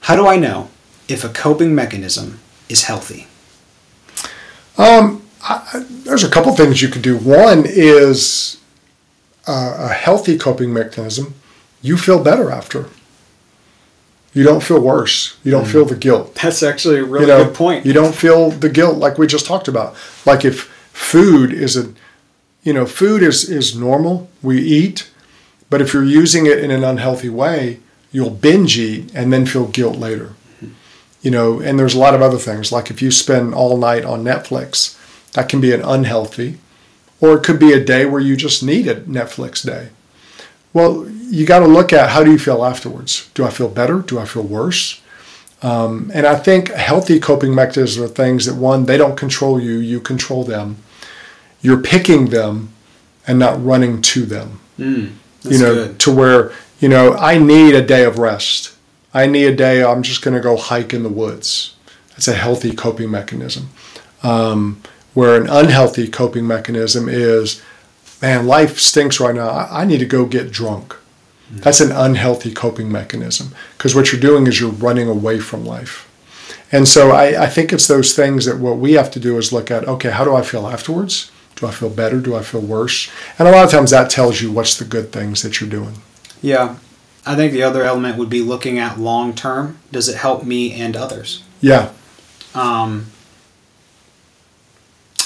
How 0.00 0.14
do 0.14 0.26
I 0.26 0.36
know 0.36 0.68
if 1.08 1.24
a 1.24 1.30
coping 1.30 1.74
mechanism 1.74 2.40
is 2.68 2.82
healthy? 2.82 3.28
Um, 4.76 5.22
There's 6.04 6.22
a 6.22 6.28
couple 6.28 6.54
things 6.54 6.82
you 6.82 6.88
could 6.88 7.00
do. 7.00 7.16
One 7.16 7.64
is 7.66 8.58
uh, 9.46 9.88
a 9.88 9.88
healthy 9.88 10.36
coping 10.36 10.70
mechanism. 10.70 11.32
You 11.80 11.96
feel 11.96 12.22
better 12.22 12.50
after. 12.50 12.90
You 14.34 14.42
don't 14.42 14.62
feel 14.62 14.80
worse. 14.80 15.36
You 15.44 15.52
don't 15.52 15.64
mm. 15.64 15.72
feel 15.72 15.84
the 15.84 15.94
guilt. 15.94 16.34
That's 16.34 16.62
actually 16.62 16.98
a 16.98 17.04
really 17.04 17.26
you 17.26 17.32
know, 17.32 17.44
good 17.44 17.54
point. 17.54 17.86
You 17.86 17.92
don't 17.92 18.14
feel 18.14 18.50
the 18.50 18.68
guilt 18.68 18.98
like 18.98 19.16
we 19.16 19.28
just 19.28 19.46
talked 19.46 19.68
about. 19.68 19.94
Like 20.26 20.44
if 20.44 20.62
food 20.92 21.52
is 21.52 21.76
a, 21.76 21.94
you 22.64 22.72
know, 22.72 22.84
food 22.84 23.22
is 23.22 23.48
is 23.48 23.76
normal. 23.76 24.28
We 24.42 24.60
eat, 24.60 25.10
but 25.70 25.80
if 25.80 25.94
you're 25.94 26.04
using 26.04 26.46
it 26.46 26.58
in 26.58 26.72
an 26.72 26.82
unhealthy 26.82 27.28
way, 27.28 27.80
you'll 28.10 28.30
binge 28.30 28.76
eat 28.76 29.14
and 29.14 29.32
then 29.32 29.46
feel 29.46 29.68
guilt 29.68 29.96
later. 29.96 30.34
You 31.22 31.30
know, 31.30 31.60
and 31.60 31.78
there's 31.78 31.94
a 31.94 31.98
lot 31.98 32.14
of 32.14 32.20
other 32.20 32.36
things. 32.36 32.72
Like 32.72 32.90
if 32.90 33.00
you 33.00 33.10
spend 33.10 33.54
all 33.54 33.78
night 33.78 34.04
on 34.04 34.24
Netflix, 34.24 34.98
that 35.32 35.48
can 35.48 35.60
be 35.60 35.72
an 35.72 35.80
unhealthy, 35.80 36.58
or 37.20 37.34
it 37.38 37.44
could 37.44 37.58
be 37.58 37.72
a 37.72 37.82
day 37.82 38.04
where 38.04 38.20
you 38.20 38.36
just 38.36 38.62
need 38.62 38.88
a 38.88 38.96
Netflix 39.02 39.64
day. 39.64 39.88
Well, 40.72 41.08
you 41.30 41.46
got 41.46 41.60
to 41.60 41.66
look 41.66 41.92
at 41.92 42.10
how 42.10 42.22
do 42.24 42.30
you 42.30 42.38
feel 42.38 42.64
afterwards. 42.64 43.30
Do 43.34 43.44
I 43.44 43.50
feel 43.50 43.68
better? 43.68 44.00
Do 44.00 44.18
I 44.18 44.24
feel 44.24 44.42
worse? 44.42 45.00
Um, 45.62 46.10
and 46.14 46.26
I 46.26 46.36
think 46.36 46.68
healthy 46.68 47.18
coping 47.18 47.54
mechanisms 47.54 47.98
are 47.98 48.12
things 48.12 48.44
that 48.46 48.54
one, 48.54 48.84
they 48.84 48.98
don't 48.98 49.16
control 49.16 49.58
you, 49.58 49.78
you 49.78 49.98
control 50.00 50.44
them. 50.44 50.76
You're 51.62 51.80
picking 51.80 52.26
them 52.26 52.68
and 53.26 53.38
not 53.38 53.64
running 53.64 54.02
to 54.02 54.26
them. 54.26 54.60
That's 55.42 55.58
you 55.58 55.64
know, 55.64 55.74
good. 55.74 55.98
to 56.00 56.14
where, 56.14 56.52
you 56.80 56.88
know, 56.88 57.14
I 57.14 57.38
need 57.38 57.74
a 57.74 57.84
day 57.84 58.04
of 58.04 58.18
rest. 58.18 58.76
I 59.14 59.26
need 59.26 59.46
a 59.46 59.56
day, 59.56 59.82
I'm 59.82 60.02
just 60.02 60.22
going 60.22 60.34
to 60.34 60.40
go 60.40 60.56
hike 60.56 60.92
in 60.92 61.02
the 61.02 61.08
woods. 61.08 61.76
That's 62.10 62.28
a 62.28 62.34
healthy 62.34 62.74
coping 62.74 63.10
mechanism. 63.10 63.70
Um, 64.22 64.82
where 65.14 65.40
an 65.40 65.48
unhealthy 65.48 66.08
coping 66.08 66.46
mechanism 66.46 67.08
is, 67.08 67.62
man, 68.20 68.46
life 68.46 68.78
stinks 68.78 69.20
right 69.20 69.34
now. 69.34 69.48
I, 69.48 69.82
I 69.82 69.84
need 69.84 69.98
to 69.98 70.06
go 70.06 70.26
get 70.26 70.50
drunk. 70.50 70.96
That's 71.50 71.80
an 71.80 71.92
unhealthy 71.92 72.52
coping 72.52 72.90
mechanism 72.90 73.54
because 73.76 73.94
what 73.94 74.10
you're 74.10 74.20
doing 74.20 74.46
is 74.46 74.60
you're 74.60 74.70
running 74.70 75.08
away 75.08 75.38
from 75.40 75.64
life. 75.64 76.10
And 76.72 76.88
so 76.88 77.10
I, 77.10 77.44
I 77.44 77.46
think 77.46 77.72
it's 77.72 77.86
those 77.86 78.14
things 78.14 78.46
that 78.46 78.58
what 78.58 78.78
we 78.78 78.94
have 78.94 79.10
to 79.12 79.20
do 79.20 79.38
is 79.38 79.52
look 79.52 79.70
at 79.70 79.86
okay, 79.86 80.10
how 80.10 80.24
do 80.24 80.34
I 80.34 80.42
feel 80.42 80.66
afterwards? 80.66 81.30
Do 81.56 81.66
I 81.66 81.70
feel 81.70 81.90
better? 81.90 82.18
Do 82.20 82.34
I 82.34 82.42
feel 82.42 82.60
worse? 82.60 83.10
And 83.38 83.46
a 83.46 83.50
lot 83.52 83.64
of 83.64 83.70
times 83.70 83.90
that 83.90 84.10
tells 84.10 84.42
you 84.42 84.50
what's 84.50 84.76
the 84.76 84.84
good 84.84 85.12
things 85.12 85.42
that 85.42 85.60
you're 85.60 85.70
doing. 85.70 85.96
Yeah. 86.42 86.76
I 87.26 87.36
think 87.36 87.52
the 87.52 87.62
other 87.62 87.84
element 87.84 88.18
would 88.18 88.28
be 88.28 88.42
looking 88.42 88.78
at 88.78 88.98
long 88.98 89.34
term. 89.34 89.78
Does 89.92 90.08
it 90.08 90.16
help 90.16 90.44
me 90.44 90.72
and 90.72 90.96
others? 90.96 91.42
Yeah. 91.60 91.92
Um, 92.54 93.06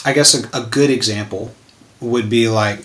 I 0.05 0.13
guess 0.13 0.35
a, 0.35 0.49
a 0.57 0.65
good 0.65 0.91
example 0.91 1.55
would 2.01 2.31
be 2.31 2.49
like 2.49 2.85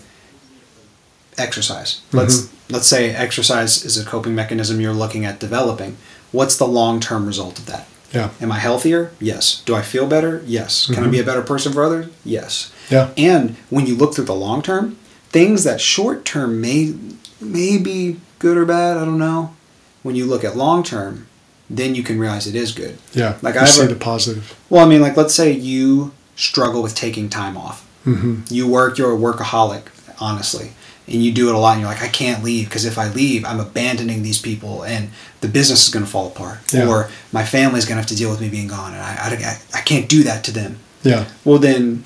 exercise. 1.37 2.01
Let's 2.11 2.49
let's 2.69 2.87
say 2.87 3.09
exercise 3.13 3.83
is 3.85 3.97
a 3.97 4.05
coping 4.05 4.35
mechanism 4.35 4.79
you're 4.81 4.93
looking 4.93 5.25
at 5.25 5.39
developing. 5.39 5.97
What's 6.31 6.57
the 6.57 6.67
long 6.67 6.99
term 6.99 7.25
result 7.25 7.59
of 7.59 7.65
that? 7.67 7.87
Yeah. 8.11 8.29
Am 8.41 8.51
I 8.51 8.59
healthier? 8.59 9.11
Yes. 9.19 9.61
Do 9.65 9.75
I 9.75 9.81
feel 9.81 10.05
better? 10.07 10.43
Yes. 10.45 10.85
Can 10.87 11.03
I 11.03 11.07
be 11.07 11.19
a 11.19 11.23
better 11.23 11.41
person 11.41 11.73
for 11.73 11.83
others? 11.83 12.07
Yes. 12.23 12.71
Yeah. 12.89 13.09
And 13.17 13.55
when 13.71 13.87
you 13.87 13.95
look 13.95 14.13
through 14.13 14.25
the 14.25 14.35
long 14.35 14.61
term, 14.61 14.97
things 15.29 15.63
that 15.63 15.81
short 15.81 16.23
term 16.25 16.61
may 16.61 16.93
may 17.41 17.77
be 17.77 18.19
good 18.39 18.57
or 18.57 18.65
bad, 18.65 18.97
I 18.97 19.05
don't 19.05 19.17
know. 19.19 19.55
When 20.03 20.15
you 20.15 20.25
look 20.25 20.43
at 20.43 20.55
long 20.57 20.83
term, 20.83 21.27
then 21.69 21.95
you 21.95 22.03
can 22.03 22.19
realize 22.19 22.45
it 22.45 22.55
is 22.55 22.71
good. 22.71 22.97
Yeah. 23.13 23.37
Like 23.41 23.55
I 23.57 23.65
see 23.65 23.83
a- 23.85 23.87
the 23.87 23.95
positive. 23.95 24.55
Well, 24.69 24.85
I 24.85 24.87
mean, 24.89 25.01
like 25.01 25.17
let's 25.17 25.33
say 25.33 25.51
you 25.51 26.11
struggle 26.35 26.81
with 26.83 26.93
taking 26.95 27.29
time 27.29 27.57
off. 27.57 27.85
hmm 28.03 28.41
You 28.49 28.67
work, 28.67 28.97
you're 28.97 29.13
a 29.13 29.17
workaholic, 29.17 29.83
honestly, 30.27 30.71
and 31.07 31.21
you 31.23 31.31
do 31.33 31.49
it 31.49 31.55
a 31.55 31.57
lot. 31.57 31.73
And 31.73 31.81
you're 31.81 31.89
like, 31.89 32.01
I 32.01 32.07
can't 32.07 32.43
leave 32.43 32.67
because 32.69 32.85
if 32.85 32.97
I 32.97 33.09
leave, 33.09 33.43
I'm 33.45 33.59
abandoning 33.59 34.23
these 34.23 34.39
people, 34.41 34.83
and 34.83 35.09
the 35.41 35.47
business 35.47 35.85
is 35.87 35.93
going 35.93 36.05
to 36.05 36.11
fall 36.11 36.27
apart, 36.27 36.59
Yeah. 36.73 36.87
or 36.87 37.09
my 37.31 37.43
family's 37.43 37.85
going 37.85 37.97
to 37.97 38.01
have 38.01 38.09
to 38.09 38.15
deal 38.15 38.29
with 38.31 38.41
me 38.41 38.49
being 38.49 38.67
gone, 38.69 38.93
and 38.93 39.01
I, 39.01 39.13
I, 39.49 39.79
I 39.79 39.81
can't 39.81 40.07
do 40.07 40.23
that 40.23 40.43
to 40.45 40.51
them. 40.51 40.79
Yeah. 41.03 41.25
Well, 41.43 41.59
then 41.59 42.03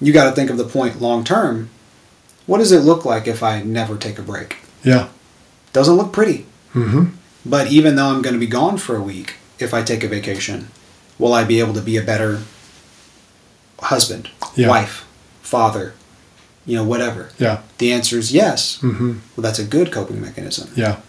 you 0.00 0.12
got 0.12 0.28
to 0.28 0.32
think 0.36 0.50
of 0.50 0.58
the 0.58 0.64
point 0.76 1.00
long 1.00 1.24
term. 1.24 1.70
What 2.46 2.58
does 2.58 2.72
it 2.72 2.80
look 2.80 3.04
like 3.06 3.26
if 3.26 3.42
I 3.42 3.62
never 3.62 3.96
take 3.96 4.18
a 4.18 4.22
break? 4.22 4.56
Yeah. 4.82 5.08
Doesn't 5.72 5.94
look 5.96 6.12
pretty. 6.12 6.44
mm-hmm. 6.74 7.04
But 7.46 7.72
even 7.72 7.96
though 7.96 8.08
I'm 8.08 8.20
going 8.22 8.34
to 8.34 8.40
be 8.40 8.46
gone 8.46 8.76
for 8.78 8.96
a 8.96 9.02
week, 9.02 9.34
if 9.58 9.72
I 9.72 9.82
take 9.82 10.04
a 10.04 10.08
vacation, 10.08 10.68
will 11.18 11.32
I 11.32 11.44
be 11.44 11.58
able 11.60 11.72
to 11.74 11.80
be 11.80 11.96
a 11.96 12.02
better 12.02 12.42
husband, 13.80 14.30
Yeah. 14.56 14.68
wife, 14.68 15.04
father, 15.42 15.94
you 16.66 16.76
know, 16.76 16.84
whatever? 16.84 17.30
Yeah. 17.38 17.62
The 17.78 17.92
answer 17.92 18.18
is 18.18 18.32
yes. 18.32 18.78
hmm 18.80 19.18
Well, 19.36 19.42
that's 19.42 19.58
a 19.58 19.64
good 19.64 19.92
coping 19.92 20.20
mechanism. 20.20 20.70
Yeah. 20.74 21.00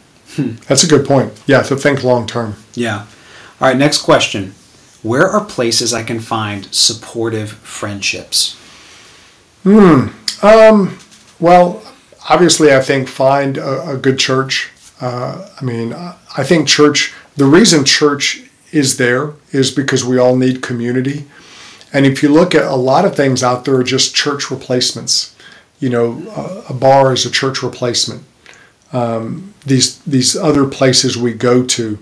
That's 0.67 0.83
a 0.83 0.87
good 0.87 1.05
point. 1.05 1.31
Yeah. 1.47 1.61
To 1.63 1.75
think 1.75 2.03
long 2.03 2.27
term. 2.27 2.55
Yeah. 2.73 3.05
All 3.61 3.67
right, 3.69 3.77
next 3.77 3.99
question. 4.01 4.53
Where 5.01 5.29
are 5.29 5.45
places 5.45 5.93
I 5.93 6.03
can 6.03 6.19
find 6.19 6.65
supportive 6.73 7.51
friendships? 7.51 8.55
Hmm. 9.63 10.07
Um, 10.41 10.97
well, 11.39 11.81
obviously, 12.29 12.73
I 12.73 12.81
think 12.81 13.07
find 13.07 13.57
a, 13.57 13.91
a 13.91 13.97
good 13.97 14.19
church. 14.19 14.71
Uh, 14.99 15.47
I 15.59 15.63
mean, 15.63 15.93
I 15.93 16.15
I 16.37 16.43
think 16.43 16.67
church, 16.67 17.13
the 17.37 17.45
reason 17.45 17.85
church 17.85 18.41
is 18.71 18.97
there 18.97 19.33
is 19.51 19.71
because 19.71 20.03
we 20.03 20.17
all 20.17 20.35
need 20.35 20.61
community. 20.61 21.25
And 21.93 22.05
if 22.05 22.21
you 22.21 22.29
look 22.29 22.53
at 22.53 22.63
a 22.65 22.75
lot 22.75 23.05
of 23.05 23.15
things 23.15 23.41
out 23.41 23.63
there 23.63 23.75
are 23.75 23.83
just 23.83 24.13
church 24.15 24.51
replacements. 24.51 25.34
You 25.79 25.89
know, 25.89 26.23
a, 26.35 26.71
a 26.71 26.73
bar 26.73 27.13
is 27.13 27.25
a 27.25 27.31
church 27.31 27.61
replacement. 27.61 28.23
Um, 28.93 29.53
these 29.65 29.99
these 29.99 30.35
other 30.35 30.65
places 30.65 31.17
we 31.17 31.33
go 31.33 31.63
to, 31.65 31.99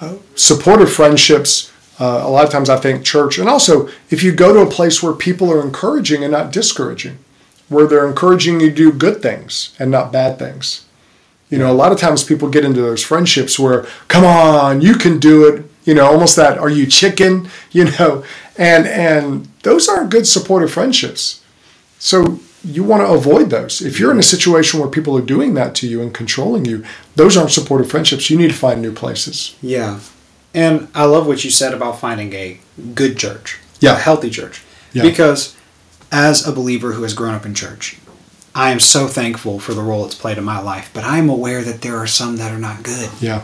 uh, 0.00 0.16
supportive 0.34 0.92
friendships. 0.92 1.72
Uh, 1.98 2.20
a 2.24 2.28
lot 2.28 2.44
of 2.44 2.50
times, 2.50 2.68
I 2.68 2.76
think 2.76 3.04
church, 3.04 3.38
and 3.38 3.48
also 3.48 3.88
if 4.10 4.22
you 4.22 4.32
go 4.32 4.52
to 4.52 4.60
a 4.60 4.70
place 4.70 5.02
where 5.02 5.14
people 5.14 5.50
are 5.50 5.64
encouraging 5.64 6.22
and 6.22 6.30
not 6.30 6.52
discouraging, 6.52 7.18
where 7.68 7.86
they're 7.86 8.06
encouraging 8.06 8.60
you 8.60 8.68
to 8.68 8.74
do 8.74 8.92
good 8.92 9.22
things 9.22 9.74
and 9.78 9.90
not 9.90 10.12
bad 10.12 10.38
things. 10.38 10.84
You 11.50 11.58
know, 11.58 11.70
a 11.70 11.74
lot 11.74 11.92
of 11.92 11.98
times 11.98 12.24
people 12.24 12.48
get 12.48 12.64
into 12.64 12.80
those 12.80 13.04
friendships 13.04 13.58
where, 13.58 13.86
come 14.08 14.24
on, 14.24 14.80
you 14.80 14.94
can 14.94 15.18
do 15.18 15.46
it. 15.46 15.64
You 15.84 15.94
know, 15.94 16.06
almost 16.06 16.34
that, 16.36 16.58
are 16.58 16.70
you 16.70 16.86
chicken? 16.86 17.48
You 17.72 17.90
know, 17.98 18.24
and 18.56 18.86
and 18.86 19.48
those 19.62 19.86
aren't 19.86 20.10
good 20.10 20.26
supportive 20.26 20.72
friendships. 20.72 21.42
So 21.98 22.40
you 22.66 22.82
want 22.84 23.02
to 23.02 23.08
avoid 23.08 23.50
those. 23.50 23.80
If 23.80 23.98
you're 24.00 24.10
in 24.10 24.18
a 24.18 24.22
situation 24.24 24.80
where 24.80 24.88
people 24.88 25.16
are 25.16 25.22
doing 25.22 25.54
that 25.54 25.74
to 25.76 25.88
you 25.88 26.02
and 26.02 26.12
controlling 26.12 26.64
you, 26.64 26.84
those 27.14 27.36
aren't 27.36 27.52
supportive 27.52 27.90
friendships. 27.90 28.28
You 28.28 28.36
need 28.38 28.48
to 28.50 28.56
find 28.56 28.82
new 28.82 28.92
places. 28.92 29.54
Yeah. 29.62 30.00
And 30.54 30.88
I 30.94 31.04
love 31.04 31.26
what 31.26 31.44
you 31.44 31.50
said 31.50 31.72
about 31.74 32.00
finding 32.00 32.32
a 32.32 32.58
good 32.94 33.16
church, 33.18 33.58
Yeah. 33.80 33.92
a 33.92 33.98
healthy 33.98 34.30
church. 34.30 34.62
Yeah. 34.92 35.02
Because 35.02 35.54
as 36.10 36.46
a 36.46 36.52
believer 36.52 36.92
who 36.92 37.02
has 37.02 37.14
grown 37.14 37.34
up 37.34 37.46
in 37.46 37.54
church, 37.54 37.98
I 38.54 38.70
am 38.70 38.80
so 38.80 39.06
thankful 39.06 39.60
for 39.60 39.74
the 39.74 39.82
role 39.82 40.06
it's 40.06 40.14
played 40.14 40.38
in 40.38 40.44
my 40.44 40.58
life, 40.60 40.90
but 40.94 41.04
I'm 41.04 41.28
aware 41.28 41.62
that 41.62 41.82
there 41.82 41.96
are 41.96 42.06
some 42.06 42.36
that 42.38 42.50
are 42.52 42.58
not 42.58 42.82
good. 42.82 43.10
Yeah. 43.20 43.42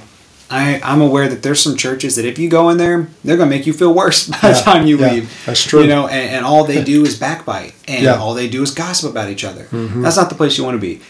I, 0.52 0.80
I'm 0.84 1.00
aware 1.00 1.28
that 1.28 1.42
there's 1.42 1.60
some 1.62 1.76
churches 1.76 2.16
that 2.16 2.24
if 2.26 2.38
you 2.38 2.48
go 2.50 2.68
in 2.68 2.76
there, 2.76 3.08
they're 3.24 3.36
going 3.38 3.48
to 3.50 3.56
make 3.56 3.66
you 3.66 3.72
feel 3.72 3.94
worse 3.94 4.28
by 4.42 4.52
the 4.52 4.60
time 4.60 4.86
you 4.86 4.98
yeah, 4.98 5.12
leave. 5.12 5.42
that's 5.46 5.64
true. 5.64 5.80
You 5.82 5.86
know, 5.88 6.06
and, 6.06 6.36
and 6.36 6.44
all 6.44 6.64
they 6.64 6.84
do 6.84 7.02
is 7.04 7.18
backbite, 7.18 7.74
and 7.88 8.02
Yeah. 8.04 8.12
Mm-hmm. 8.12 8.22
all 8.22 8.34
they 8.34 8.48
do 8.48 8.62
is 8.62 8.70
gossip 8.70 9.10
about 9.10 9.30
each 9.30 9.44
other. 9.44 9.66
That's 9.72 10.16
not 10.16 10.28
the 10.28 10.34
place 10.36 10.58
you 10.58 10.64
want 10.64 10.76
to 10.76 10.80
be. 10.80 11.00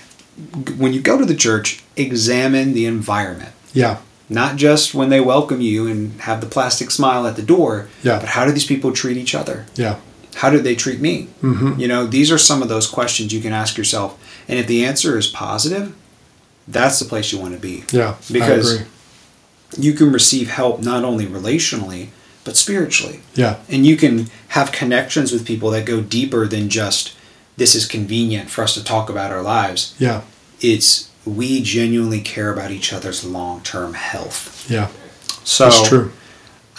When 0.79 0.93
you 0.93 1.01
go 1.01 1.19
to 1.19 1.25
the 1.27 1.35
church, 1.35 1.83
examine 1.97 2.73
the 2.73 2.87
environment. 2.87 3.51
Yeah. 3.75 3.99
Not 4.29 4.57
just 4.57 4.95
when 4.95 5.09
they 5.11 5.21
welcome 5.21 5.61
you 5.61 5.87
and 5.89 6.19
have 6.23 6.41
the 6.41 6.47
plastic 6.47 6.91
smile 6.91 7.27
at 7.27 7.37
the 7.37 7.43
door, 7.43 7.89
Yeah. 8.03 8.19
but 8.21 8.29
how 8.31 8.45
do 8.47 8.53
these 8.53 8.65
people 8.65 8.93
treat 8.93 9.17
each 9.17 9.35
other? 9.35 9.67
Yeah. 9.75 9.97
How 10.37 10.49
do 10.51 10.59
they 10.61 10.75
treat 10.75 11.01
me? 11.01 11.29
Mhm. 11.43 11.79
You 11.79 11.89
know, 11.89 12.07
these 12.07 12.31
are 12.33 12.39
some 12.39 12.63
of 12.63 12.69
those 12.71 12.87
questions 12.87 13.33
you 13.35 13.41
can 13.43 13.53
ask 13.53 13.77
yourself. 13.77 14.17
And 14.49 14.59
if 14.59 14.67
the 14.67 14.85
answer 14.87 15.19
is 15.19 15.27
positive, 15.27 15.93
that's 16.67 16.99
the 16.99 17.05
place 17.05 17.33
you 17.33 17.39
want 17.39 17.55
to 17.55 17.61
be. 17.61 17.85
Yeah. 17.93 18.15
Because 18.31 18.71
I 18.71 18.75
agree. 18.77 18.87
You 19.79 19.93
can 19.95 20.13
receive 20.13 20.51
help 20.51 20.81
not 20.83 21.05
only 21.05 21.27
relationally, 21.27 22.09
but 22.45 22.57
spiritually. 22.57 23.21
Yeah. 23.35 23.59
And 23.69 23.87
you 23.87 23.97
can 23.97 24.27
have 24.49 24.73
connections 24.73 25.33
with 25.33 25.47
people 25.47 25.71
that 25.71 25.87
go 25.87 26.01
deeper 26.01 26.47
than 26.47 26.69
just 26.69 27.15
this 27.57 27.75
is 27.75 27.87
convenient 27.87 28.51
for 28.51 28.63
us 28.65 28.75
to 28.75 28.83
talk 28.85 29.09
about 29.09 29.31
our 29.31 29.43
lives. 29.43 29.95
Yeah. 29.99 30.23
It's 30.61 31.11
we 31.25 31.63
genuinely 31.63 32.21
care 32.21 32.53
about 32.53 32.71
each 32.73 32.93
other's 32.93 33.25
long-term 33.25 33.95
health. 33.95 34.69
Yeah, 34.69 34.89
So 35.45 35.65
that's 35.65 35.89
true. 35.89 36.11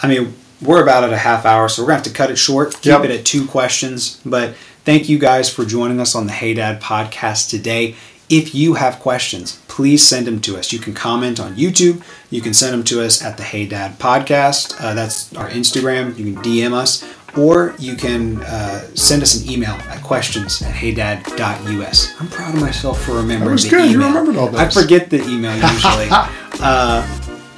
I 0.02 0.06
mean, 0.08 0.34
we're 0.60 0.82
about 0.82 1.04
at 1.04 1.12
a 1.12 1.16
half 1.18 1.46
hour, 1.46 1.68
so 1.68 1.82
we're 1.82 1.86
gonna 1.88 1.96
have 1.96 2.04
to 2.04 2.10
cut 2.10 2.30
it 2.30 2.36
short. 2.36 2.74
Keep 2.74 2.84
Yep. 2.84 3.04
it 3.04 3.10
at 3.10 3.24
two 3.24 3.46
questions. 3.46 4.18
But 4.24 4.54
thank 4.84 5.08
you 5.08 5.18
guys 5.18 5.48
for 5.48 5.64
joining 5.64 5.98
us 6.00 6.14
on 6.14 6.26
the 6.26 6.32
Hey 6.32 6.52
Dad 6.54 6.80
podcast 6.82 7.48
today. 7.48 7.94
If 8.30 8.54
you 8.54 8.74
have 8.74 9.00
questions, 9.00 9.60
please 9.68 10.06
send 10.06 10.26
them 10.26 10.40
to 10.42 10.56
us. 10.56 10.72
You 10.72 10.78
can 10.78 10.94
comment 10.94 11.38
on 11.38 11.54
YouTube. 11.56 12.02
You 12.30 12.40
can 12.40 12.54
send 12.54 12.72
them 12.72 12.82
to 12.84 13.02
us 13.04 13.22
at 13.22 13.36
the 13.36 13.42
Hey 13.42 13.66
Dad 13.66 13.98
podcast. 13.98 14.74
Uh, 14.80 14.94
that's 14.94 15.34
our 15.36 15.48
Instagram. 15.50 16.16
You 16.18 16.32
can 16.32 16.42
DM 16.42 16.72
us, 16.72 17.04
or 17.36 17.74
you 17.78 17.96
can 17.96 18.40
uh, 18.42 18.80
send 18.94 19.22
us 19.22 19.40
an 19.40 19.50
email 19.50 19.72
at 19.72 20.02
questions 20.02 20.62
at 20.62 20.74
heydad.us. 20.74 22.14
I'm 22.20 22.28
proud 22.28 22.54
of 22.54 22.60
myself 22.62 23.02
for 23.04 23.12
remembering 23.12 23.52
was 23.52 23.64
the 23.64 23.70
good. 23.70 23.90
You 23.90 23.96
email. 23.98 24.08
remembered 24.08 24.36
all 24.36 24.56
I 24.56 24.70
forget 24.70 25.10
the 25.10 25.22
email 25.28 25.54
usually. 25.72 26.08
uh, 26.10 27.06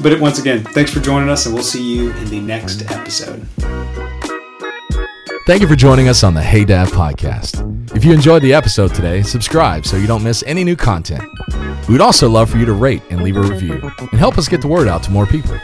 but 0.01 0.19
once 0.21 0.39
again, 0.41 0.65
thanks 0.65 0.91
for 0.93 1.01
joining 1.01 1.29
us, 1.29 1.47
and 1.47 1.55
we'll 1.55 1.65
see 1.65 1.83
you 1.95 2.11
in 2.15 2.25
the 2.29 2.41
next 2.41 2.83
episode. 2.91 3.47
Thank 5.47 5.63
you 5.63 5.69
for 5.69 5.77
joining 5.77 6.09
us 6.09 6.25
on 6.25 6.35
the 6.35 6.43
Hey 6.43 6.65
Dad 6.65 6.89
podcast. 6.89 7.76
If 7.95 8.05
you 8.05 8.13
enjoyed 8.13 8.43
the 8.43 8.53
episode 8.53 8.95
today, 8.95 9.23
subscribe 9.23 9.87
so 9.87 9.97
you 9.97 10.07
don't 10.07 10.23
miss 10.23 10.43
any 10.47 10.65
new 10.65 10.77
content. 10.77 11.25
We 11.89 11.93
would 11.95 12.01
also 12.01 12.29
love 12.29 12.51
for 12.51 12.59
you 12.59 12.67
to 12.67 12.73
rate 12.73 13.03
and 13.11 13.23
leave 13.23 13.37
a 13.37 13.43
review 13.43 13.81
and 13.99 14.19
help 14.19 14.39
us 14.39 14.49
get 14.49 14.61
the 14.61 14.69
word 14.69 14.89
out 14.89 15.03
to 15.05 15.11
more 15.11 15.27
people. 15.27 15.57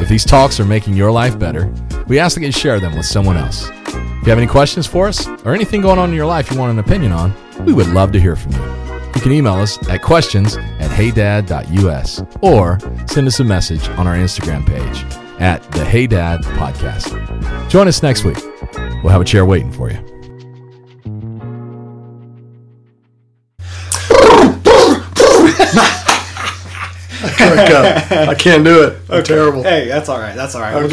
If 0.00 0.08
these 0.08 0.24
talks 0.24 0.58
are 0.60 0.64
making 0.64 0.94
your 0.94 1.10
life 1.12 1.38
better, 1.38 1.72
we 2.06 2.18
ask 2.18 2.36
that 2.36 2.44
you 2.44 2.52
share 2.52 2.80
them 2.80 2.96
with 2.96 3.06
someone 3.06 3.36
else. 3.36 3.68
If 3.68 4.22
you 4.24 4.30
have 4.30 4.38
any 4.38 4.46
questions 4.46 4.86
for 4.86 5.08
us 5.08 5.26
or 5.44 5.54
anything 5.54 5.80
going 5.82 5.98
on 5.98 6.08
in 6.10 6.16
your 6.16 6.26
life 6.26 6.50
you 6.50 6.58
want 6.58 6.72
an 6.72 6.78
opinion 6.78 7.12
on, 7.12 7.34
we 7.64 7.72
would 7.72 7.88
love 7.88 8.12
to 8.12 8.20
hear 8.20 8.34
from 8.34 8.52
you. 8.52 8.62
You 9.14 9.20
can 9.20 9.32
email 9.32 9.54
us 9.54 9.78
at 9.88 10.02
questions 10.02 10.56
at 10.56 10.90
heydad.us 10.90 12.22
or 12.40 12.78
send 13.06 13.26
us 13.26 13.40
a 13.40 13.44
message 13.44 13.88
on 13.90 14.06
our 14.06 14.14
Instagram 14.14 14.66
page 14.66 15.04
at 15.40 15.62
the 15.72 15.84
Hey 15.84 16.06
Dad 16.06 16.40
Podcast. 16.42 17.68
Join 17.68 17.88
us 17.88 18.02
next 18.02 18.24
week. 18.24 18.38
We'll 19.02 19.12
have 19.12 19.20
a 19.20 19.24
chair 19.24 19.44
waiting 19.44 19.70
for 19.72 19.90
you. 19.90 20.17
I 27.40 28.34
can't 28.34 28.64
do 28.64 28.84
it. 28.84 28.98
I'm 29.08 29.22
terrible. 29.22 29.62
Hey, 29.62 29.88
that's 29.88 30.08
all 30.08 30.18
right. 30.18 30.34
That's 30.34 30.54
all 30.54 30.60
right. 30.60 30.70
I'm 30.70 30.74
We'll 30.74 30.84